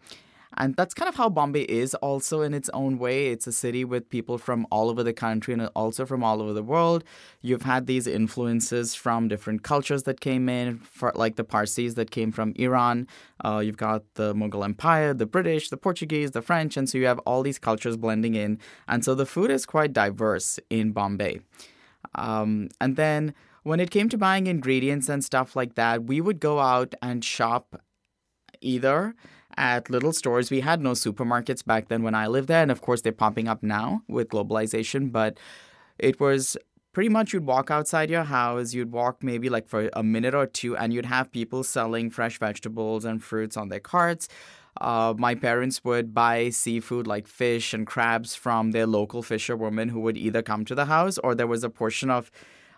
[0.57, 3.27] And that's kind of how Bombay is also in its own way.
[3.27, 6.53] It's a city with people from all over the country and also from all over
[6.53, 7.03] the world.
[7.41, 10.81] You've had these influences from different cultures that came in,
[11.15, 13.07] like the Parsis that came from Iran.
[13.45, 16.75] Uh, you've got the Mughal Empire, the British, the Portuguese, the French.
[16.77, 18.59] And so you have all these cultures blending in.
[18.87, 21.41] And so the food is quite diverse in Bombay.
[22.15, 23.33] Um, and then
[23.63, 27.23] when it came to buying ingredients and stuff like that, we would go out and
[27.23, 27.81] shop
[28.61, 29.15] either
[29.57, 30.49] at little stores.
[30.49, 32.61] We had no supermarkets back then when I lived there.
[32.61, 35.11] And of course, they're popping up now with globalization.
[35.11, 35.37] But
[35.97, 36.57] it was
[36.93, 40.45] pretty much you'd walk outside your house, you'd walk maybe like for a minute or
[40.45, 44.27] two, and you'd have people selling fresh vegetables and fruits on their carts.
[44.79, 49.99] Uh, my parents would buy seafood like fish and crabs from their local fisherwoman who
[49.99, 52.31] would either come to the house or there was a portion of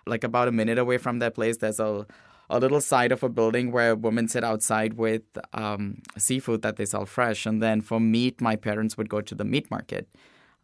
[0.08, 2.08] like about a minute away from their place there's a
[2.52, 6.86] a little side of a building where women sit outside with um, seafood that they
[6.86, 7.46] sell fresh.
[7.46, 10.08] And then for meat, my parents would go to the meat market.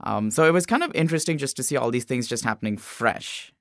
[0.02, 2.78] Um, so it was kind of interesting just to see all these things just happening
[2.78, 3.52] fresh.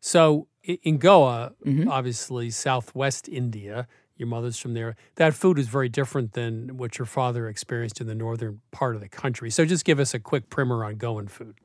[0.00, 1.88] So in Goa, mm-hmm.
[1.88, 4.96] obviously southwest India, your mother's from there.
[5.16, 9.00] That food is very different than what your father experienced in the northern part of
[9.00, 9.50] the country.
[9.50, 11.56] So just give us a quick primer on Goan food.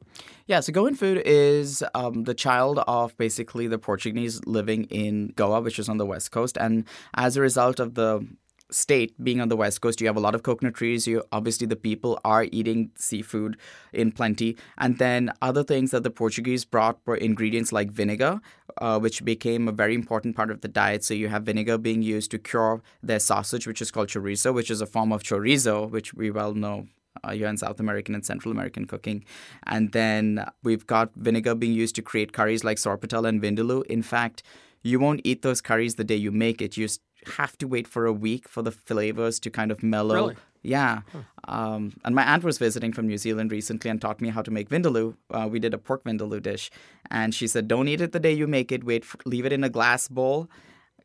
[0.46, 5.62] Yeah, so Goan food is um, the child of basically the Portuguese living in Goa,
[5.62, 6.58] which is on the west coast.
[6.60, 8.26] And as a result of the
[8.70, 11.66] state being on the west coast you have a lot of coconut trees you obviously
[11.66, 13.56] the people are eating seafood
[13.94, 18.42] in plenty and then other things that the portuguese brought were ingredients like vinegar
[18.82, 22.02] uh, which became a very important part of the diet so you have vinegar being
[22.02, 25.90] used to cure their sausage which is called chorizo which is a form of chorizo
[25.90, 26.88] which we well know
[27.28, 29.24] uh, in South American and Central American cooking.
[29.66, 33.86] And then we've got vinegar being used to create curries like sorpatel and vindaloo.
[33.86, 34.44] In fact,
[34.84, 36.78] you won't eat those curries the day you make it.
[36.78, 36.88] You
[37.36, 40.16] have to wait for a week for the flavors to kind of mellow.
[40.16, 40.36] Really?
[40.64, 41.02] Yeah.
[41.14, 41.20] Huh.
[41.48, 44.52] Um, and my aunt was visiting from New Zealand recently and taught me how to
[44.52, 45.16] make vindaloo.
[45.32, 46.70] Uh, we did a pork vindaloo dish.
[47.10, 48.84] And she said, don't eat it the day you make it.
[48.84, 50.50] Wait, for, leave it in a glass bowl,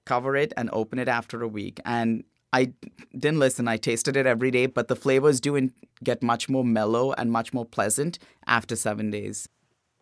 [0.04, 1.78] cover it, and open it after a week.
[1.84, 2.72] And I
[3.16, 3.68] didn't listen.
[3.68, 7.30] I tasted it every day, but the flavors do in, get much more mellow and
[7.30, 9.48] much more pleasant after seven days.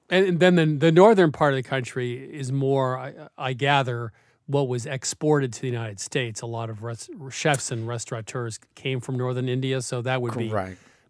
[0.08, 4.12] And then the, the northern part of the country is more, I, I gather,
[4.50, 6.42] what was exported to the United States.
[6.42, 10.52] A lot of res- chefs and restaurateurs came from northern India, so that would be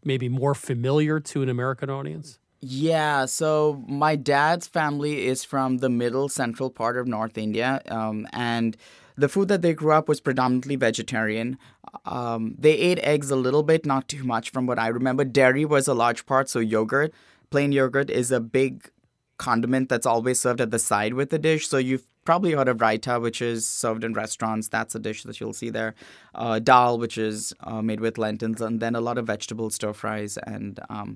[0.04, 2.38] maybe more familiar to an American audience.
[2.60, 8.26] Yeah, so my dad's family is from the middle central part of North India, um,
[8.34, 8.76] and
[9.16, 11.56] the food that they grew up was predominantly vegetarian.
[12.04, 15.24] Um, they ate eggs a little bit, not too much from what I remember.
[15.24, 17.14] Dairy was a large part, so yogurt,
[17.50, 18.90] plain yogurt, is a big
[19.38, 21.66] condiment that's always served at the side with the dish.
[21.66, 24.68] So you've probably heard of raita, which is served in restaurants.
[24.68, 25.92] That's a dish that you'll see there.
[26.34, 29.92] Uh, dal, which is uh, made with lentils, and then a lot of vegetable stir
[29.92, 31.08] fries and um,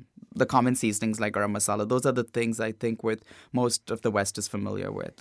[0.42, 1.88] the common seasonings like garam masala.
[1.88, 3.20] Those are the things I think with
[3.52, 5.16] most of the West is familiar with.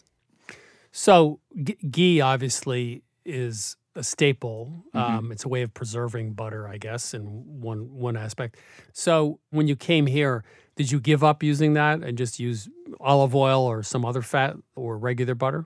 [0.91, 4.83] So g- ghee obviously is a staple.
[4.95, 4.99] Mhm.
[4.99, 7.23] Um, it's a way of preserving butter, I guess, in
[7.61, 8.57] one one aspect.
[8.93, 10.43] So when you came here,
[10.75, 12.67] did you give up using that and just use
[12.99, 15.65] olive oil or some other fat or regular butter?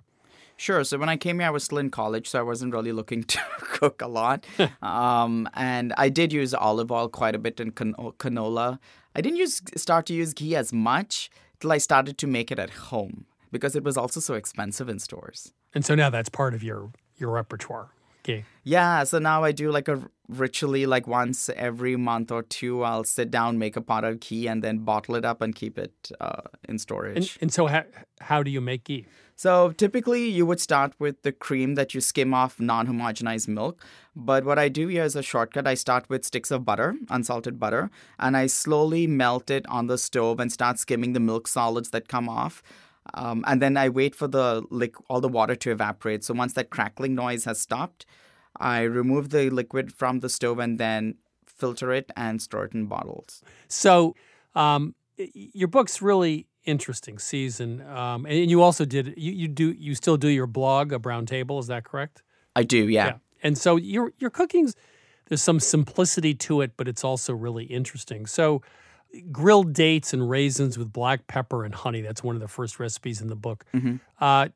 [0.57, 0.83] Sure.
[0.83, 3.23] So when I came here, I was still in college, so I wasn't really looking
[3.35, 4.45] to cook a lot.
[4.81, 8.79] um, and I did use olive oil quite a bit and can- canola.
[9.15, 12.59] I didn't use start to use ghee as much till I started to make it
[12.59, 15.53] at home because it was also so expensive in stores.
[15.73, 17.89] And so now that's part of your your repertoire.
[18.23, 18.43] Ghee.
[18.63, 22.83] Yeah, so now I do like a ritually like once every month or two.
[22.83, 25.77] I'll sit down, make a pot of ghee, and then bottle it up and keep
[25.77, 27.35] it uh, in storage.
[27.35, 27.83] And, and so how,
[28.21, 29.05] how do you make ghee?
[29.35, 33.85] So typically, you would start with the cream that you skim off non homogenized milk.
[34.15, 35.67] But what I do here is a shortcut.
[35.67, 39.99] I start with sticks of butter, unsalted butter, and I slowly melt it on the
[39.99, 42.63] stove and start skimming the milk solids that come off.
[43.13, 46.23] Um, and then I wait for the liq- all the water to evaporate.
[46.23, 48.07] So once that crackling noise has stopped,
[48.59, 51.15] I remove the liquid from the stove and then
[51.45, 53.41] filter it and store it in bottles.
[53.67, 54.15] So
[54.55, 59.95] um, your book's really interesting season, um, and you also did you, you do you
[59.95, 62.23] still do your blog, a brown table, is that correct?
[62.55, 63.17] I do, yeah.
[63.43, 64.75] And so your your cooking's
[65.27, 68.25] there's some simplicity to it, but it's also really interesting.
[68.25, 68.61] So
[69.31, 72.01] grilled dates and raisins with black pepper and honey.
[72.01, 73.65] That's one of the first recipes in the book.
[73.73, 73.99] Mhm.
[74.19, 74.49] Uh,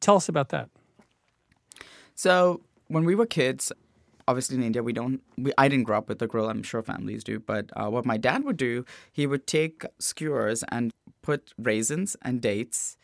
[0.00, 0.68] tell us about that.
[2.14, 2.60] So
[2.90, 3.72] when we were kids,
[4.26, 5.22] obviously in India, we don't.
[5.38, 6.50] We, I didn't grow up with a grill.
[6.50, 7.38] I'm sure families do.
[7.38, 10.90] But uh, what my dad would do, he would take skewers and
[11.22, 12.96] put raisins and dates,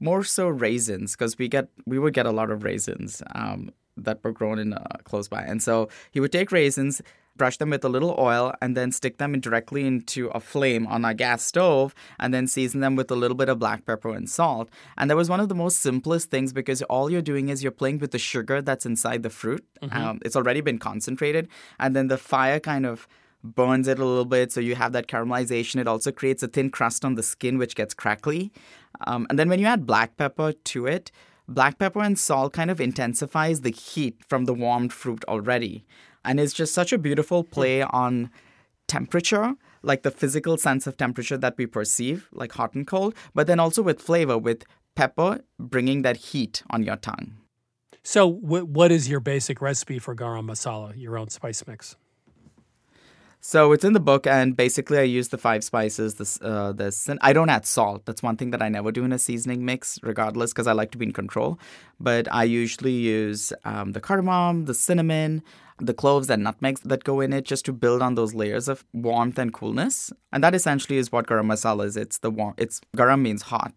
[0.00, 4.24] more so raisins, because we get we would get a lot of raisins um, that
[4.24, 7.02] were grown in uh, close by, and so he would take raisins.
[7.36, 11.04] Brush them with a little oil and then stick them directly into a flame on
[11.04, 14.30] a gas stove and then season them with a little bit of black pepper and
[14.30, 14.70] salt.
[14.96, 17.72] And that was one of the most simplest things because all you're doing is you're
[17.72, 19.64] playing with the sugar that's inside the fruit.
[19.82, 19.96] Mhm.
[19.96, 21.48] Um, it's already been concentrated.
[21.80, 23.08] And then the fire kind of
[23.42, 24.52] burns it a little bit.
[24.52, 25.80] So you have that caramelization.
[25.80, 28.52] It also creates a thin crust on the skin, which gets crackly.
[29.08, 31.10] Um, and then when you add black pepper to it,
[31.48, 35.84] black pepper and salt kind of intensifies the heat from the warmed fruit already.
[36.24, 37.50] And it's just such a beautiful hmm.
[37.50, 38.30] play on
[38.86, 43.46] temperature, like the physical sense of temperature that we perceive, like hot and cold, but
[43.46, 47.36] then also with flavor, with pepper bringing that heat on your tongue.
[48.02, 51.96] So wh- what is your basic recipe for garam masala, your own spice mix?
[53.46, 56.14] So it's in the book, and basically I use the five spices.
[56.14, 58.06] This, uh, this, and I don't add salt.
[58.06, 60.92] That's one thing that I never do in a seasoning mix, regardless, because I like
[60.92, 61.58] to be in control.
[62.00, 65.42] But I usually use um, the cardamom, the cinnamon,
[65.78, 68.82] the cloves and nutmegs that go in it, just to build on those layers of
[68.94, 70.10] warmth and coolness.
[70.32, 71.98] And that essentially is what garam masala is.
[71.98, 72.54] It's the warm.
[72.56, 73.74] It's garam means hot.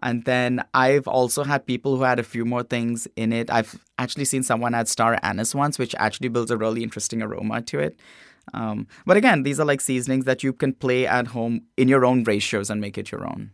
[0.00, 3.50] And then I've also had people who had a few more things in it.
[3.50, 7.60] I've actually seen someone add star anise once, which actually builds a really interesting aroma
[7.60, 8.00] to it.
[8.54, 12.04] Um, but again, these are like seasonings that you can play at home in your
[12.04, 13.50] own ratios and make it your own.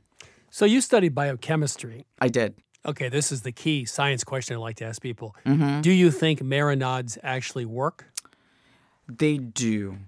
[0.51, 2.05] So you studied biochemistry.
[2.21, 2.55] I did.
[2.85, 5.35] Okay, this is the key science question I like to ask people.
[5.47, 5.83] Mhm.
[5.83, 8.07] Do you think marinades actually work?
[9.09, 9.99] They do.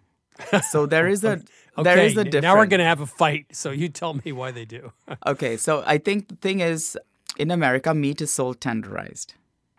[0.71, 1.41] So there is a
[1.79, 2.43] Okay, there is a difference.
[2.43, 3.47] now we're going to have a fight.
[3.53, 4.93] So you tell me why they do.
[5.27, 6.97] okay, so I think the thing is,
[7.37, 9.35] in America, meat is sold tenderized,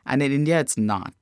[0.05, 1.13] and in India, it's not.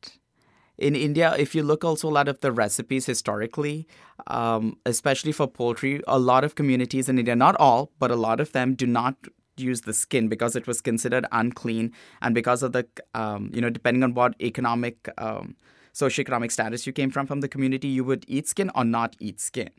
[0.84, 3.88] In India, if you look also a lot of the recipes historically,
[4.28, 8.41] um, especially for poultry, a lot of communities in India, not all, but a lot
[8.41, 9.15] of them do not
[9.56, 13.69] use the skin because it was considered unclean, and because of the, um, you know,
[13.69, 15.56] depending on what economic, um,
[15.93, 19.39] socioeconomic status you came from from the community, you would eat skin or not eat
[19.39, 19.70] skin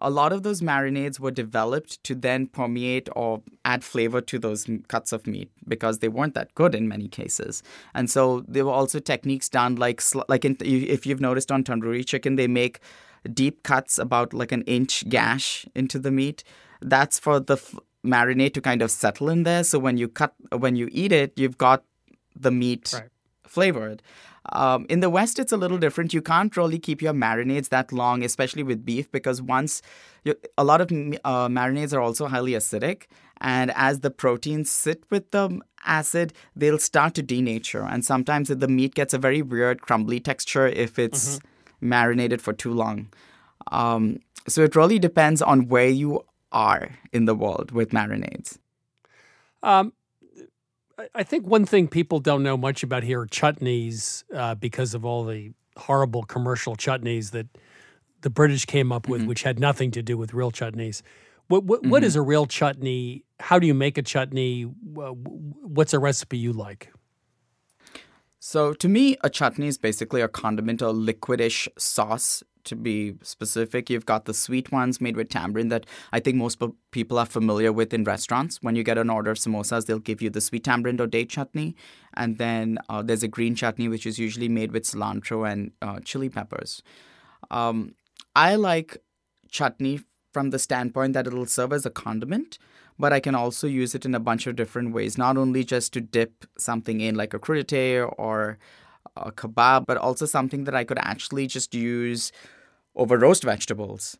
[0.00, 4.66] a lot of those marinades were developed to then permeate or add flavor to those
[4.88, 7.62] cuts of meat because they weren't that good in many cases.
[7.94, 12.06] And so there were also techniques done like like in, if you've noticed on tandoori
[12.06, 12.80] chicken they make
[13.32, 16.44] deep cuts about like an inch gash into the meat.
[16.80, 17.74] That's for the f-
[18.06, 21.32] marinade to kind of settle in there so when you cut when you eat it
[21.36, 21.82] you've got
[22.36, 23.08] the meat right.
[23.48, 24.02] Flavored.
[24.52, 26.14] Um, in the West, it's a little different.
[26.14, 29.82] You can't really keep your marinades that long, especially with beef, because once
[30.24, 33.04] you, a lot of uh, marinades are also highly acidic,
[33.40, 38.68] and as the proteins sit with the acid, they'll start to denature, and sometimes the
[38.68, 41.88] meat gets a very weird crumbly texture if it's mm-hmm.
[41.88, 43.08] marinated for too long.
[43.70, 48.58] Um, so it really depends on where you are in the world with marinades.
[49.62, 49.92] Um,
[51.14, 55.04] I think one thing people don't know much about here are chutneys uh, because of
[55.04, 57.46] all the horrible commercial chutneys that
[58.22, 59.28] the British came up with, mm-hmm.
[59.28, 61.02] which had nothing to do with real chutneys.
[61.46, 61.90] What what, mm-hmm.
[61.90, 63.24] what is a real chutney?
[63.38, 64.62] How do you make a chutney?
[64.62, 66.92] What's a recipe you like?
[68.40, 73.90] So to me, a chutney is basically a condiment or liquidish sauce to be specific,
[73.90, 77.72] you've got the sweet ones made with tamarind that I think most people are familiar
[77.72, 78.62] with in restaurants.
[78.62, 81.30] When you get an order of samosas, they'll give you the sweet tamarind or date
[81.30, 81.74] chutney.
[82.14, 86.00] And then uh, there's a green chutney, which is usually made with cilantro and uh,
[86.00, 86.82] chili peppers.
[87.50, 87.94] Um,
[88.34, 88.98] I like
[89.50, 90.00] chutney
[90.32, 92.58] from the standpoint that it'll serve as a condiment,
[92.98, 95.92] but I can also use it in a bunch of different ways, not only just
[95.94, 98.58] to dip something in like a crudité or
[99.16, 102.32] a kebab, but also something that I could actually just use
[102.98, 104.18] over roast vegetables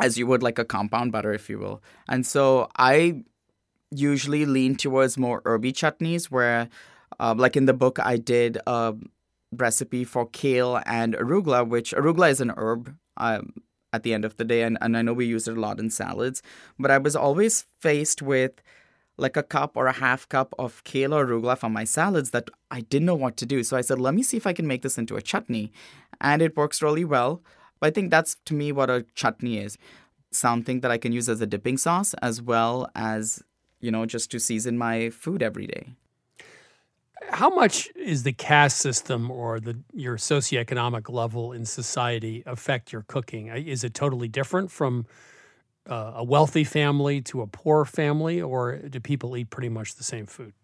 [0.00, 1.82] as you would like a compound butter, if you will.
[2.08, 3.22] And so I
[3.90, 6.68] usually lean towards more herby chutneys, where,
[7.20, 8.94] uh, like in the book, I did a
[9.52, 12.96] recipe for kale and arugula, which arugula is an herb.
[13.16, 13.52] Um,
[13.92, 15.78] at the end of the day, and, and I know we use it a lot
[15.78, 16.42] in salads,
[16.80, 18.60] but I was always faced with
[19.16, 22.50] like a cup or a half cup of kale or arugula for my salads that
[22.72, 23.62] I didn't know what to do.
[23.62, 25.70] So I said, let me see if I can make this into a chutney.
[26.20, 27.40] And it works really well.
[27.84, 29.76] But I think that's to me what a chutney is
[30.30, 33.42] something that I can use as a dipping sauce as well as,
[33.78, 35.88] you know, just to season my food every day.
[37.28, 43.04] How much is the caste system or the your socioeconomic level in society affect your
[43.06, 43.48] cooking?
[43.48, 45.04] Is it totally different from
[45.86, 50.04] uh, a wealthy family to a poor family, or do people eat pretty much the
[50.04, 50.54] same food?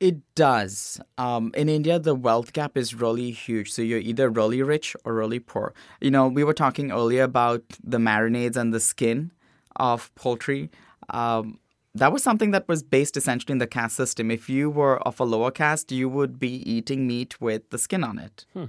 [0.00, 1.00] It does.
[1.16, 3.72] Um, in India, the wealth gap is really huge.
[3.72, 5.74] So you're either really rich or really poor.
[6.00, 9.32] You know, we were talking earlier about the marinades and the skin
[9.76, 10.70] of poultry.
[11.10, 11.58] Um,
[11.94, 14.30] that was something that was based essentially in the caste system.
[14.30, 18.04] If you were of a lower caste, you would be eating meat with the skin
[18.04, 18.46] on it.
[18.52, 18.66] Hmm.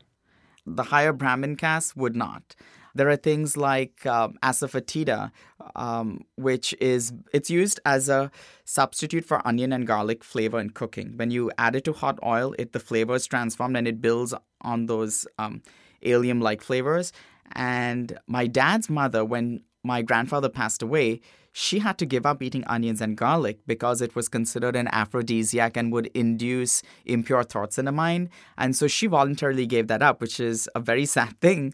[0.66, 2.56] The higher Brahmin caste would not.
[2.96, 5.32] There are things like um, asafoetida,
[5.76, 8.32] um, which is it's used as a
[8.66, 11.14] substitute for onion and garlic flavor in cooking.
[11.16, 14.34] When you add it to hot oil, it the flavor is transformed and it builds
[14.62, 15.62] on those um,
[16.06, 17.12] allium-like flavors.
[17.54, 21.22] And my dad's mother, when my grandfather passed away,
[21.52, 25.76] she had to give up eating onions and garlic because it was considered an aphrodisiac
[25.76, 28.30] and would induce impure thoughts in the mind.
[28.58, 31.74] And so she voluntarily gave that up, which is a very sad thing.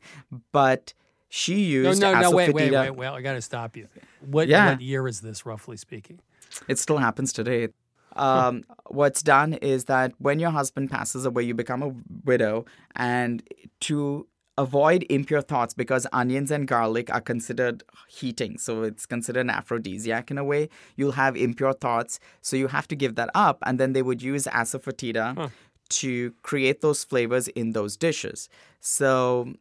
[0.51, 0.93] But
[1.29, 2.31] she used no, no, no.
[2.31, 3.07] Wait, wait, wait, wait.
[3.07, 3.87] I got to stop you.
[4.21, 4.71] What, yeah.
[4.71, 6.19] what year is this, roughly speaking?
[6.67, 7.69] It still happens today.
[8.15, 12.65] Um, what's done is that when your husband passes away, you become a widow,
[12.95, 13.43] and
[13.81, 19.49] to avoid impure thoughts, because onions and garlic are considered heating, so it's considered an
[19.49, 20.69] aphrodisiac in a way.
[20.95, 24.21] You'll have impure thoughts, so you have to give that up, and then they would
[24.21, 25.49] use asafoetida huh.
[25.89, 28.47] to create those flavors in those dishes.
[28.79, 29.55] So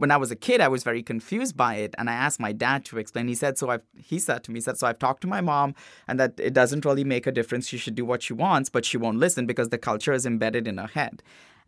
[0.00, 2.52] when I was a kid, I was very confused by it, and I asked my
[2.52, 3.28] dad to explain.
[3.28, 5.40] He said, "So I've," he said to me, he "said so I've talked to my
[5.40, 5.74] mom,
[6.08, 7.68] and that it doesn't really make a difference.
[7.68, 10.66] She should do what she wants, but she won't listen because the culture is embedded
[10.66, 11.22] in her head."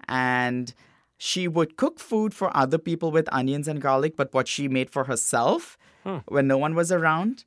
[0.09, 0.75] And
[1.19, 4.91] she would cook food for other people with onions and garlic, but what she made
[4.91, 6.19] for herself hmm.
[6.27, 7.45] when no one was around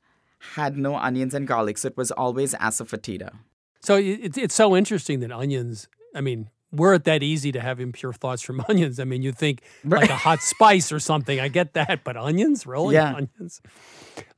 [0.54, 1.78] had no onions and garlic.
[1.78, 3.34] So it was always asafoetida.
[3.80, 5.88] So it's so interesting that onions.
[6.14, 9.00] I mean, were it that easy to have impure thoughts from onions?
[9.00, 11.40] I mean, you think like a hot spice or something.
[11.40, 12.94] I get that, but onions, really?
[12.94, 13.14] Yeah.
[13.14, 13.60] Onions.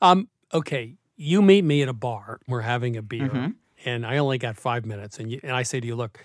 [0.01, 2.41] Um, okay, you meet me at a bar.
[2.47, 3.51] We're having a beer, mm-hmm.
[3.85, 6.18] and I only got five minutes, and you, and I say to you, look,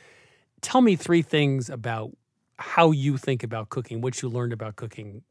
[0.61, 2.11] tell me three things about
[2.57, 5.23] how you think about cooking, what you learned about cooking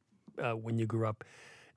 [0.43, 1.25] uh, when you grew up,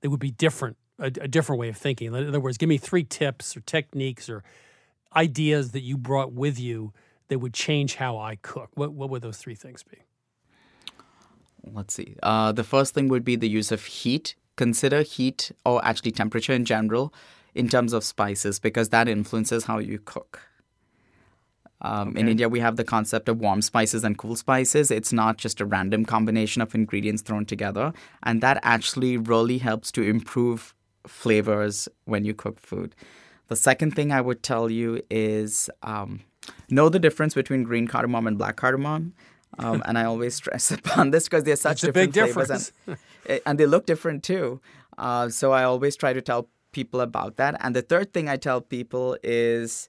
[0.01, 2.13] that would be different, a, a different way of thinking.
[2.13, 4.43] In other words, give me three tips or techniques or
[5.15, 6.93] ideas that you brought with you
[7.27, 8.69] that would change how I cook?
[8.75, 9.97] What what would those three things be?
[11.73, 12.15] Let's see.
[12.21, 14.35] Uh, the first thing would be the use of heat.
[14.55, 17.13] Consider heat or actually temperature in general
[17.53, 20.41] in terms of spices because that influences how you cook.
[21.81, 22.21] Um, okay.
[22.21, 24.91] In India, we have the concept of warm spices and cool spices.
[24.91, 27.93] It's not just a random combination of ingredients thrown together.
[28.23, 30.73] And that actually really helps to improve
[31.05, 32.95] flavors when you cook food.
[33.47, 36.21] The second thing I would tell you is um,
[36.69, 39.13] know the difference between green cardamom and black cardamom.
[39.57, 42.47] Um, and I always stress upon this because they're such It's a different big flavors
[42.47, 42.71] difference.
[43.27, 44.59] and, and they look different too.
[44.97, 47.55] Uh, so I always try to tell people about that.
[47.61, 49.87] And the third thing I tell people is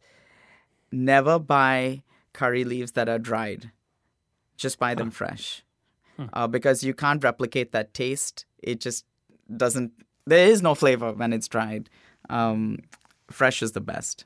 [0.93, 2.03] never buy
[2.33, 3.71] curry leaves that are dried.
[4.57, 5.65] Just buy them fresh.
[6.33, 8.47] Uh, because you can't replicate that taste.
[8.63, 9.05] It just
[9.55, 9.93] doesn't,
[10.27, 11.91] there is no flavor when it's dried.
[12.31, 12.79] Um,
[13.31, 14.25] fresh is the best.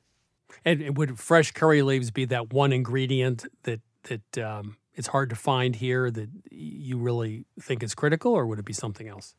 [0.65, 5.31] And and would fresh curry leaves be that one ingredient that that um, it's hard
[5.31, 9.35] to find here that you really think is critical, or would it be something else?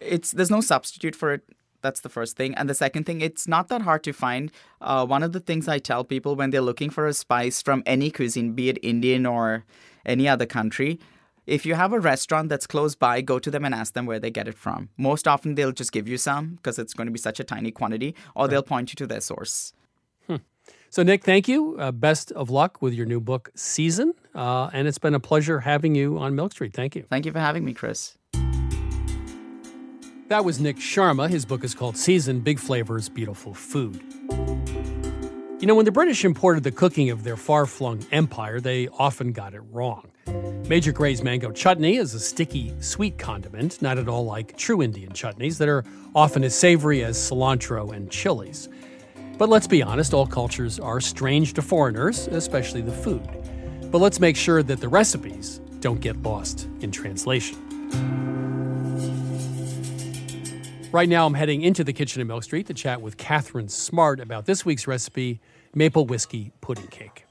[0.00, 1.42] it's there's no substitute for it
[1.82, 4.50] that's the first thing and the second thing it's not that hard to find
[4.80, 7.82] uh, one of the things i tell people when they're looking for a spice from
[7.86, 9.64] any cuisine be it indian or
[10.06, 10.98] any other country
[11.46, 14.18] if you have a restaurant that's close by go to them and ask them where
[14.18, 17.12] they get it from most often they'll just give you some because it's going to
[17.12, 19.72] be such a tiny quantity or they'll point you to their source
[20.90, 21.76] So, Nik, thank you.
[21.76, 24.14] Uh, best of luck with your new book, Season.
[24.32, 26.72] Uh, and it's been a pleasure having you on Milk Street.
[26.72, 27.04] Thank you.
[27.10, 28.16] thank you for having me chris
[30.28, 31.28] That was Nik Sharma.
[31.28, 34.02] His book is called Season Big Flavors, Beautiful Food.
[35.64, 39.32] You know, when the British imported the cooking of their far flung empire, they often
[39.32, 40.10] got it wrong.
[40.68, 45.14] Major Gray's mango chutney is a sticky, sweet condiment, not at all like true Indian
[45.14, 45.82] chutneys that are
[46.14, 48.68] often as savory as cilantro and chilies.
[49.38, 53.26] But let's be honest, all cultures are strange to foreigners, especially the food.
[53.90, 57.56] But let's make sure that the recipes don't get lost in translation.
[60.92, 64.20] Right now, I'm heading into the kitchen at Milk Street to chat with Catherine Smart
[64.20, 65.40] about this week's recipe
[65.74, 67.26] maple whiskey pudding cake.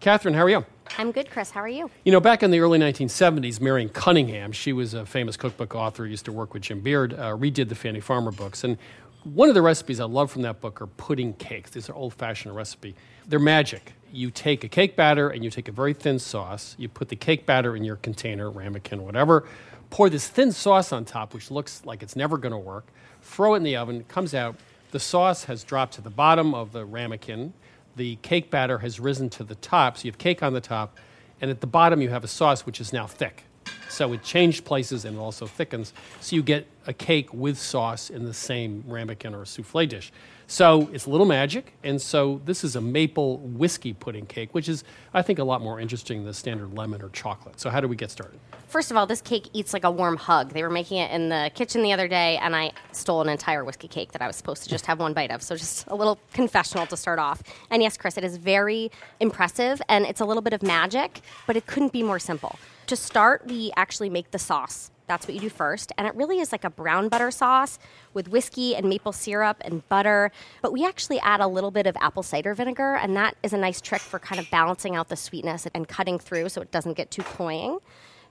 [0.00, 0.64] Catherine, how are you?
[0.98, 1.50] I'm good, Chris.
[1.50, 1.90] How are you?
[2.04, 6.06] You know, back in the early 1970s, Marion Cunningham, she was a famous cookbook author,
[6.06, 8.62] used to work with Jim Beard, uh, redid the Fannie Farmer books.
[8.62, 8.78] And
[9.24, 11.70] one of the recipes I love from that book are pudding cakes.
[11.70, 12.94] These are old fashioned recipe.
[13.26, 13.94] They're magic.
[14.12, 16.76] You take a cake batter and you take a very thin sauce.
[16.78, 19.48] You put the cake batter in your container, ramekin, whatever.
[19.90, 22.86] Pour this thin sauce on top, which looks like it's never going to work.
[23.22, 23.96] Throw it in the oven.
[23.96, 24.56] It comes out.
[24.96, 27.52] The sauce has dropped to the bottom of the ramekin.
[27.96, 29.98] The cake batter has risen to the top.
[29.98, 30.96] So you have cake on the top.
[31.38, 33.44] And at the bottom, you have a sauce which is now thick.
[33.90, 35.92] So it changed places and also thickens.
[36.22, 40.12] So you get a cake with sauce in the same ramekin or souffle dish.
[40.48, 41.72] So it's a little magic.
[41.82, 45.60] And so this is a maple whiskey pudding cake, which is, I think, a lot
[45.60, 47.58] more interesting than the standard lemon or chocolate.
[47.58, 48.38] So how do we get started?
[48.68, 50.52] First of all, this cake eats like a warm hug.
[50.52, 53.64] They were making it in the kitchen the other day, and I stole an entire
[53.64, 55.42] whiskey cake that I was supposed to just have one bite of.
[55.42, 57.42] So, just a little confessional to start off.
[57.70, 58.90] And yes, Chris, it is very
[59.20, 62.58] impressive, and it's a little bit of magic, but it couldn't be more simple.
[62.88, 64.90] To start, we actually make the sauce.
[65.06, 65.92] That's what you do first.
[65.96, 67.78] And it really is like a brown butter sauce
[68.14, 70.32] with whiskey and maple syrup and butter.
[70.62, 73.58] But we actually add a little bit of apple cider vinegar, and that is a
[73.58, 76.94] nice trick for kind of balancing out the sweetness and cutting through so it doesn't
[76.94, 77.78] get too cloying.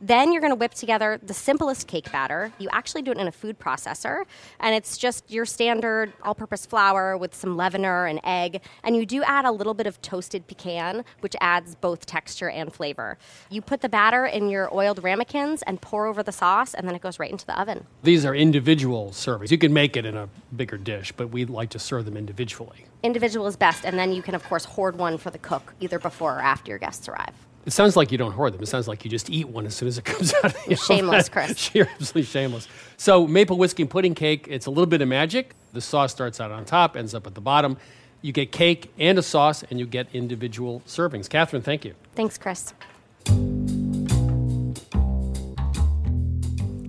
[0.01, 2.51] Then you're going to whip together the simplest cake batter.
[2.59, 4.23] You actually do it in a food processor,
[4.59, 8.61] and it's just your standard all purpose flour with some leavener and egg.
[8.83, 12.73] And you do add a little bit of toasted pecan, which adds both texture and
[12.73, 13.17] flavor.
[13.49, 16.95] You put the batter in your oiled ramekins and pour over the sauce, and then
[16.95, 17.87] it goes right into the oven.
[18.03, 19.51] These are individual servings.
[19.51, 22.85] You can make it in a bigger dish, but we like to serve them individually.
[23.03, 25.99] Individual is best, and then you can, of course, hoard one for the cook either
[25.99, 27.33] before or after your guests arrive.
[27.65, 28.61] It sounds like you don't hoard them.
[28.61, 30.45] It sounds like you just eat one as soon as it comes out.
[30.45, 31.33] Of the Shameless, oven.
[31.47, 31.71] Chris.
[31.75, 32.67] You're absolutely shameless.
[32.97, 34.47] So maple whiskey and pudding cake.
[34.49, 35.55] It's a little bit of magic.
[35.73, 37.77] The sauce starts out on top, ends up at the bottom.
[38.21, 41.27] You get cake and a sauce, and you get individual servings.
[41.29, 41.93] Catherine, thank you.
[42.15, 42.73] Thanks, Chris.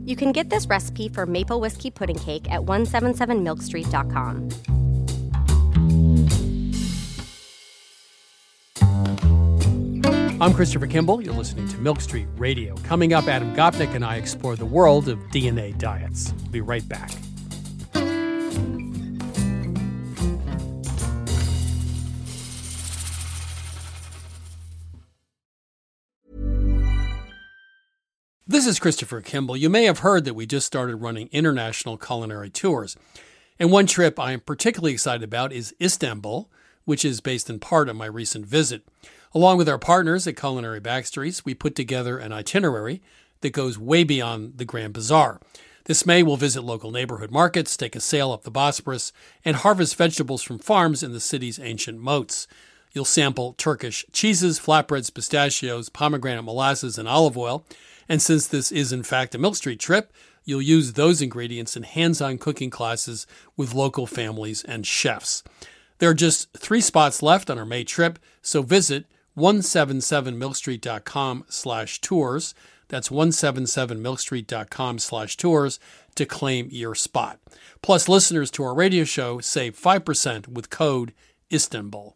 [0.05, 4.49] You can get this recipe for maple whiskey pudding cake at 177milkstreet.com.
[10.39, 11.23] I'm Christopher Kimball.
[11.23, 12.75] You're listening to Milk Street Radio.
[12.83, 16.35] Coming up, Adam Gopnik and I explore the world of DNA diets.
[16.43, 17.11] We'll be right back.
[28.47, 29.57] This is Christopher Kimball.
[29.57, 32.95] You may have heard that we just started running international culinary tours.
[33.59, 36.51] And one trip I am particularly excited about is Istanbul,
[36.85, 38.83] which is based in part on my recent visit.
[39.35, 43.03] Along with our partners at Culinary Backstreets, we put together an itinerary
[43.41, 45.41] that goes way beyond the Grand Bazaar.
[45.85, 49.13] This May, we'll visit local neighborhood markets, take a sail up the Bosporus,
[49.45, 52.49] and harvest vegetables from farms in the city's ancient moats.
[52.93, 57.65] You'll sample Turkish cheeses, flatbreads, pistachios, pomegranate molasses, and olive oil.
[58.09, 60.13] And since this is in fact a Milk Street trip,
[60.45, 65.45] you'll use those ingredients in hands on cooking classes with local families and chefs.
[65.99, 69.07] There are just three spots left on our May trip, so visit
[69.37, 72.55] 177milkstreet.com slash tours.
[72.89, 75.81] That's 177milkstreet.com slash tours
[76.15, 77.41] to claim your spot.
[77.83, 81.13] Plus, listeners to our radio show save 5% with code
[81.51, 82.15] ISTANBUL.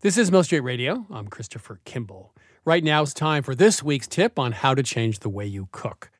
[0.00, 1.06] This is Milk Street Radio.
[1.10, 2.34] I'm Christopher Kimball.
[2.66, 5.68] Right now it's time for this week's tip on how to change the way you
[5.72, 6.10] cook.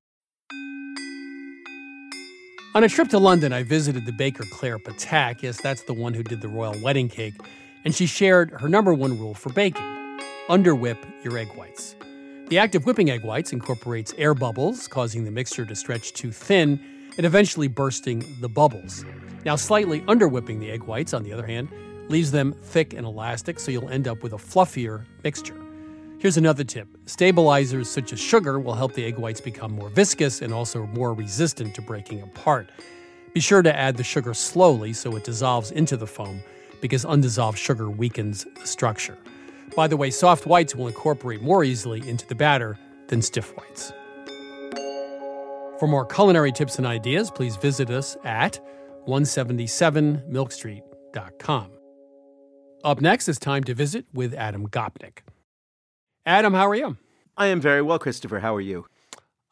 [2.74, 5.42] On a trip to London, I visited the baker Claire Ptak.
[5.42, 7.34] Yes, that's the one who did the royal wedding cake.
[7.84, 10.18] And she shared her number one rule for baking
[10.48, 11.94] underwhip your egg whites.
[12.48, 16.32] The act of whipping egg whites incorporates air bubbles, causing the mixture to stretch too
[16.32, 16.80] thin
[17.16, 19.04] and eventually bursting the bubbles.
[19.44, 21.68] Now, slightly underwhipping the egg whites, on the other hand,
[22.08, 25.63] leaves them thick and elastic, so you'll end up with a fluffier mixture.
[26.24, 30.40] Here's another tip stabilizers such as sugar will help the egg whites become more viscous
[30.40, 32.70] and also more resistant to breaking apart.
[33.34, 36.42] Be sure to add the sugar slowly so it dissolves into the foam
[36.80, 39.18] because undissolved sugar weakens the structure.
[39.76, 43.92] By the way, soft whites will incorporate more easily into the batter than stiff whites.
[45.78, 48.58] For more culinary tips and ideas, please visit us at
[49.06, 51.70] 177milkstreet.com.
[52.82, 55.18] Up next, it's time to visit with Adam Gopnik.
[56.26, 56.96] Adam, how are you?
[57.36, 58.40] I am very well, Christopher.
[58.40, 58.86] How are you?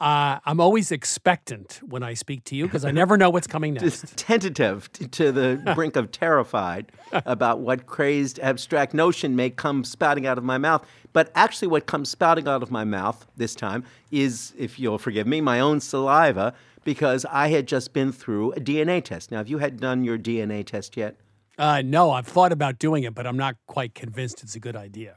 [0.01, 3.75] Uh, I'm always expectant when I speak to you because I never know what's coming
[3.75, 4.17] next.
[4.17, 10.39] tentative to the brink of terrified about what crazed abstract notion may come spouting out
[10.39, 10.85] of my mouth.
[11.13, 15.27] But actually, what comes spouting out of my mouth this time is, if you'll forgive
[15.27, 16.55] me, my own saliva
[16.85, 19.31] because I had just been through a DNA test.
[19.31, 21.15] Now, have you had done your DNA test yet?
[21.57, 24.75] Uh, no, I've thought about doing it, but I'm not quite convinced it's a good
[24.75, 25.17] idea.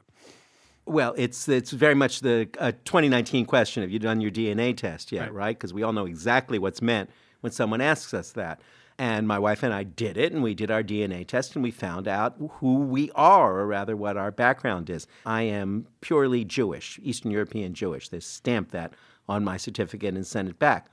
[0.85, 3.81] Well, it's it's very much the uh, 2019 question.
[3.81, 5.33] Have you done your DNA test yet?
[5.33, 5.57] Right?
[5.57, 5.75] Because right?
[5.75, 7.09] we all know exactly what's meant
[7.41, 8.61] when someone asks us that.
[8.97, 11.71] And my wife and I did it, and we did our DNA test, and we
[11.71, 15.05] found out who we are, or rather, what our background is.
[15.25, 18.07] I am purely Jewish, Eastern European Jewish.
[18.07, 18.93] They stamped that
[19.27, 20.87] on my certificate and sent it back.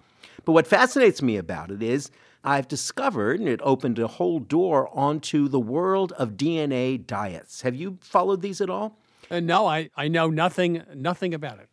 [0.45, 2.11] But what fascinates me about it is
[2.43, 7.63] I've discovered, and it opened a whole door onto the world of DNA diets.
[7.63, 8.99] Have you followed these at all?
[9.33, 11.69] Uh, no, I, I know nothing nothing about it.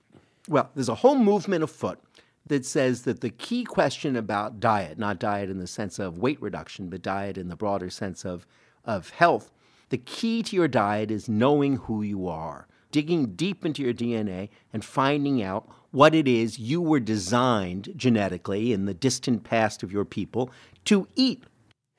[0.48, 2.00] Well, there's a whole movement afoot
[2.48, 6.42] that says that the key question about diet, not diet in the sense of weight
[6.42, 8.48] reduction, but diet in the broader sense of,
[8.86, 9.52] of health,
[9.90, 14.50] the key to your diet is knowing who you are, digging deep into your DNA
[14.74, 19.92] and finding out what it is you were designed genetically in the distant past of
[19.92, 20.50] your people
[20.86, 21.44] to eat.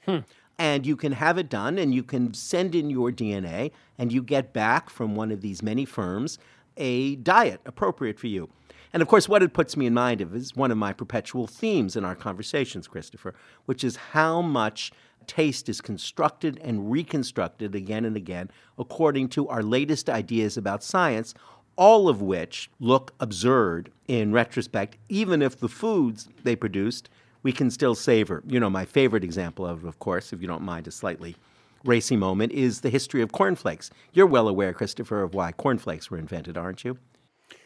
[0.06, 0.18] Hmm.
[0.60, 4.22] And you can have it done, and you can send in your DNA, and you
[4.22, 6.38] get back from one of these many firms
[6.76, 8.50] a diet appropriate for you.
[8.92, 11.46] And of course, what it puts me in mind of is one of my perpetual
[11.46, 13.34] themes in our conversations, Christopher,
[13.64, 14.92] which is how much
[15.26, 21.32] taste is constructed and reconstructed again and again according to our latest ideas about science,
[21.76, 27.08] all of which look absurd in retrospect, even if the foods they produced
[27.42, 28.42] we can still savor.
[28.46, 31.36] You know, my favorite example of, of course, if you don't mind a slightly
[31.84, 33.90] racy moment, is the history of cornflakes.
[34.12, 36.98] You're well aware, Christopher, of why cornflakes were invented, aren't you?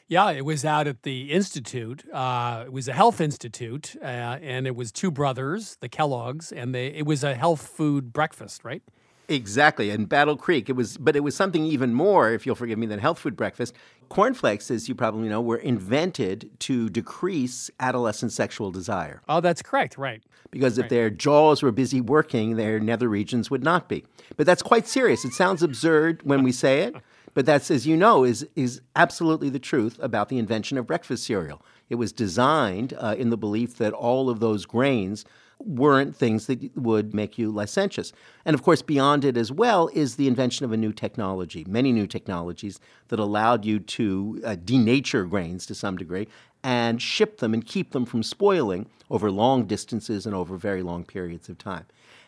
[0.06, 2.04] Yeah, it was out at the institute.
[2.12, 6.74] Uh, it was a health institute, uh, and it was two brothers, the Kellogg's, and
[6.74, 8.82] they it was a health food breakfast, right?
[9.28, 12.78] Exactly, in Battle Creek, it was, but it was something even more, if you'll forgive
[12.78, 13.74] me, than health food breakfast.
[14.08, 19.22] Cornflakes, as you probably know, were invented to decrease adolescent sexual desire.
[19.28, 20.22] Oh, that's correct, right?
[20.50, 24.04] Because if their jaws were busy working, their nether regions would not be.
[24.36, 25.24] But that's quite serious.
[25.24, 26.94] It sounds absurd when we say it,
[27.34, 31.24] but that's, as you know, is is absolutely the truth about the invention of breakfast
[31.24, 31.60] cereal.
[31.88, 35.24] It was designed uh, in the belief that all of those grains
[35.58, 38.12] weren't things that would make you licentious.
[38.44, 41.92] And of course, beyond it as well is the invention of a new technology, many
[41.92, 46.28] new technologies that allowed you to uh, denature grains to some degree
[46.62, 51.04] and ship them and keep them from spoiling over long distances and over very long
[51.04, 51.84] periods of time.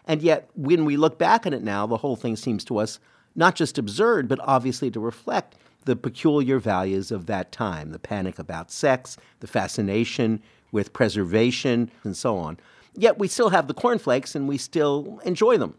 [0.07, 3.01] And yet, when we look back at it now, the whole thing seems to us
[3.35, 8.39] not just absurd, but obviously to reflect the peculiar values of that time the panic
[8.39, 12.59] about sex, the fascination with preservation, and so on.
[12.97, 15.75] Yet we still have the cornflakes and we still enjoy them.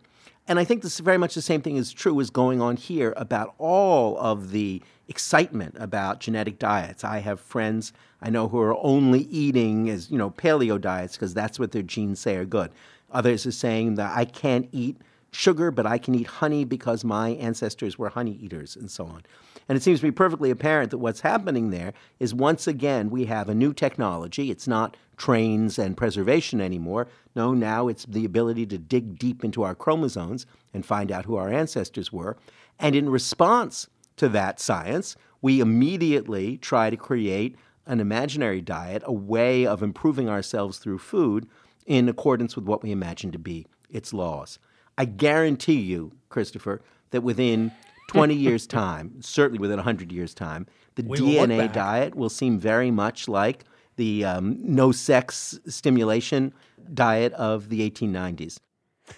[0.48, 2.78] And I think this is very much the same thing is true is going on
[2.78, 7.04] here about all of the excitement about genetic diets.
[7.04, 7.92] I have friends
[8.22, 11.84] I know who are only eating as, you know, paleo diets because that's what their
[11.84, 12.72] genes say are good.
[13.12, 14.98] Others are saying that I can't eat
[15.32, 19.24] sugar, but I can eat honey because my ancestors were honey eaters, and so on.
[19.70, 23.26] And it seems to be perfectly apparent that what's happening there is once again we
[23.26, 24.50] have a new technology.
[24.50, 27.08] It's not trains and preservation anymore.
[27.36, 31.36] No, now it's the ability to dig deep into our chromosomes and find out who
[31.36, 32.38] our ancestors were.
[32.80, 33.88] And in response
[34.18, 37.56] to that science, we immediately try to create
[37.86, 41.48] an imaginary diet, a way of improving ourselves through food
[41.86, 44.60] in accordance with what we imagine to be its laws.
[44.98, 47.72] I guarantee you, Christopher, that within
[48.08, 52.90] 20 years' time, certainly within 100 years' time, the We DNA diet will seem very
[52.90, 53.66] much like
[53.98, 56.54] the um, no sex stimulation
[56.94, 58.60] diet of the 1890s.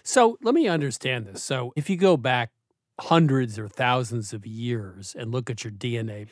[0.03, 1.43] So let me understand this.
[1.43, 2.51] So if you go back
[2.99, 6.27] hundreds or thousands of years and look at your DNA,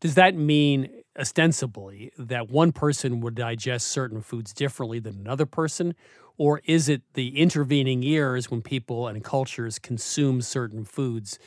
[0.00, 5.94] does that mean ostensibly that one person would digest certain foods differently than another person?
[6.38, 11.38] Or is it the intervening years when people and cultures consume certain foods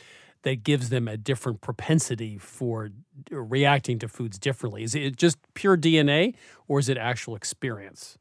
[0.42, 2.90] that gives them a different propensity for
[3.30, 4.82] reacting to foods differently?
[4.82, 6.34] Is it just pure DNA
[6.68, 8.18] or is it actual experience?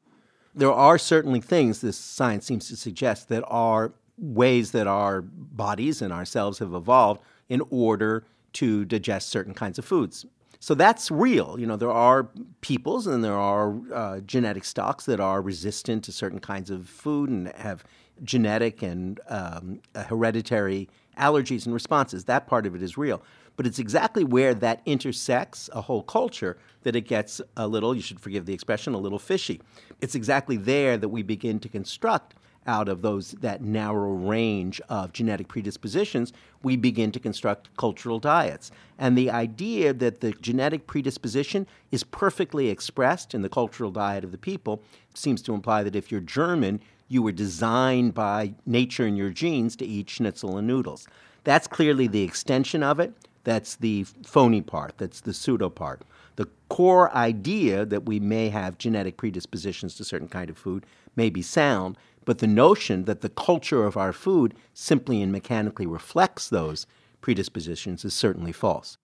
[0.53, 6.01] There are certainly things this science seems to suggest that are ways that our bodies
[6.01, 10.25] and ourselves have evolved in order to digest certain kinds of foods.
[10.59, 11.55] So that's real.
[11.57, 16.11] You know, there are peoples and there are uh, genetic stocks that are resistant to
[16.11, 17.85] certain kinds of food and have
[18.23, 20.89] genetic and um, hereditary
[21.19, 22.25] allergies and responses.
[22.25, 23.21] That part of it is real.
[23.55, 28.01] But it's exactly where that intersects a whole culture that it gets a little, you
[28.01, 29.61] should forgive the expression, a little fishy.
[29.99, 32.35] It's exactly there that we begin to construct
[32.67, 38.69] out of those that narrow range of genetic predispositions, we begin to construct cultural diets.
[38.97, 44.31] And the idea that the genetic predisposition is perfectly expressed in the cultural diet of
[44.31, 46.79] the people seems to imply that if you're German,
[47.09, 51.07] you were designed by nature and your genes to eat schnitzel and noodles.
[51.43, 53.13] That's clearly the extension of it.
[53.43, 54.97] That's the phony part.
[54.97, 56.03] That's the pseudo part.
[56.35, 60.85] The core idea that we may have genetic predispositions to certain kind of food
[61.15, 65.87] may be sound, but the notion that the culture of our food simply and mechanically
[65.87, 66.85] reflects those
[67.21, 68.97] predispositions is certainly false.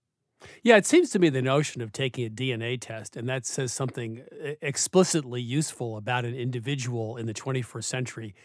[0.63, 3.71] Yeah, it seems to me the notion of taking a DNA test and that says
[3.71, 8.35] something e- explicitly useful about an individual in the 21st century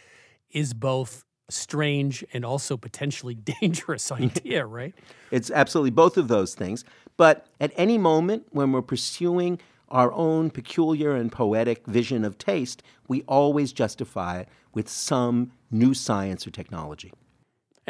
[0.51, 4.95] is both strange and also potentially dangerous idea, right?
[5.31, 6.85] It's absolutely both of those things.
[7.17, 12.83] But at any moment when we're pursuing our own peculiar and poetic vision of taste,
[13.09, 17.13] we always justify it with some new science or technology.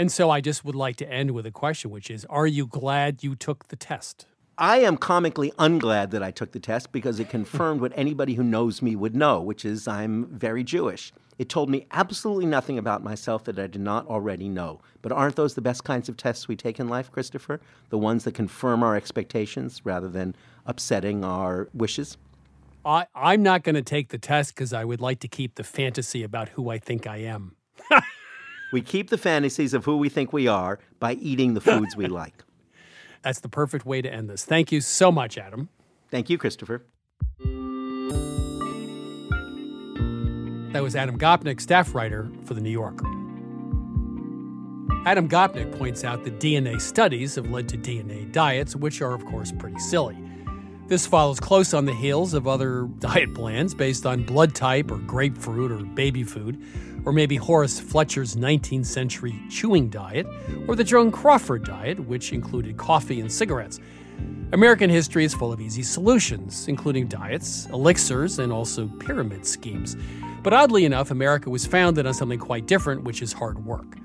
[0.00, 2.66] And so I just would like to end with a question, which is Are you
[2.66, 4.24] glad you took the test?
[4.56, 8.42] I am comically unglad that I took the test because it confirmed what anybody who
[8.42, 11.12] knows me would know, which is I'm very Jewish.
[11.38, 14.80] It told me absolutely nothing about myself that I did not already know.
[15.02, 17.60] But aren't those the best kinds of tests we take in life, Christopher?
[17.90, 20.34] The ones that confirm our expectations rather than
[20.64, 22.16] upsetting our wishes?
[22.86, 25.64] I, I'm not going to take the test because I would like to keep the
[25.64, 27.56] fantasy about who I think I am.
[28.72, 32.06] We keep the fantasies of who we think we are by eating the foods we
[32.20, 32.44] like.
[33.22, 34.44] That's the perfect way to end this.
[34.44, 35.68] Thank you so much, Adam.
[36.10, 36.84] Thank you, Christopher.
[40.72, 43.06] That was Adam Gopnik, staff writer for The New Yorker.
[45.04, 49.24] Adam Gopnik points out that DNA studies have led to DNA diets, which are, of
[49.24, 50.16] course, pretty silly.
[50.86, 54.98] This follows close on the heels of other diet plans based on blood type or
[54.98, 56.62] grapefruit or baby food,
[57.04, 60.26] or maybe Horace Fletcher's 19th century chewing diet,
[60.68, 63.80] or the Joan Crawford diet, which included coffee and cigarettes.
[64.52, 69.96] American history is full of easy solutions, including diets, elixirs, and also pyramid schemes.
[70.42, 73.96] But oddly enough, America was founded on something quite different, which is hard work.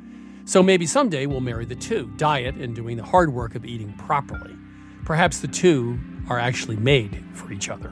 [0.46, 3.94] So maybe someday we'll marry the two diet and doing the hard work of eating
[3.94, 4.56] properly.
[5.04, 7.92] Perhaps the two are actually made for each other.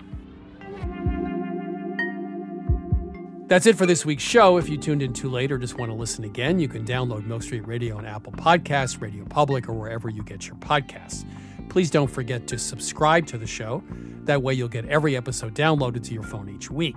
[3.47, 4.55] That's it for this week's show.
[4.57, 7.25] If you tuned in too late or just want to listen again, you can download
[7.25, 11.25] Milk Street Radio on Apple Podcasts, Radio Public, or wherever you get your podcasts.
[11.69, 13.83] Please don't forget to subscribe to the show.
[14.23, 16.95] That way, you'll get every episode downloaded to your phone each week.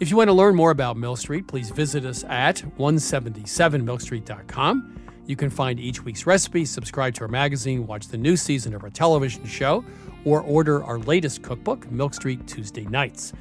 [0.00, 4.90] If you want to learn more about Milk Street, please visit us at 177milkstreet.com.
[5.26, 8.84] You can find each week's recipe, subscribe to our magazine, watch the new season of
[8.84, 9.82] our television show,
[10.26, 13.32] or order our latest cookbook, Milk Street Tuesday Nights.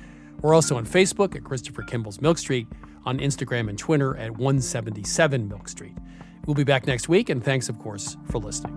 [0.44, 2.68] We're also on Facebook at Christopher Kimball's Milk Street,
[3.06, 5.98] on Instagram and Twitter at 177 Milk Street.
[6.46, 8.76] We'll be back next week, and thanks, of course, for listening.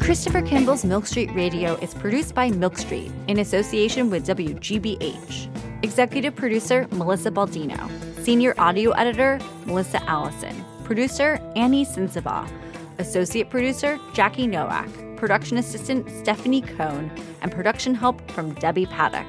[0.00, 5.48] Christopher Kimball's Milk Street Radio is produced by Milk Street in association with WGBH.
[5.82, 7.90] Executive producer Melissa Baldino.
[8.22, 10.64] Senior audio editor Melissa Allison.
[10.84, 12.48] Producer Annie Sensabaugh.
[13.02, 14.88] Associate producer Jackie Nowak.
[15.16, 17.10] Production assistant Stephanie Cohn.
[17.42, 19.26] And production help from Debbie Paddock.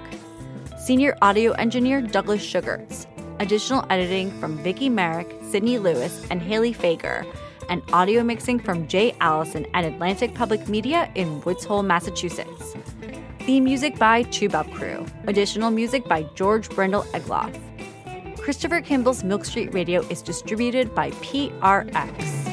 [0.78, 3.08] Senior audio engineer Douglas Sugarts.
[3.40, 7.26] Additional editing from Viki Merrick, Sydney Lewis, and Haley Fager
[7.70, 12.76] and audio mixing from Jay Allison at Atlantic Public Media in Woods Hole, Massachusetts.
[13.40, 15.10] Theme music by Toubab Krewe.
[15.28, 17.60] Additional music by George Brandl Egloff.
[18.38, 22.53] Christopher Kimball's Milk Street Radio is distributed by PRX.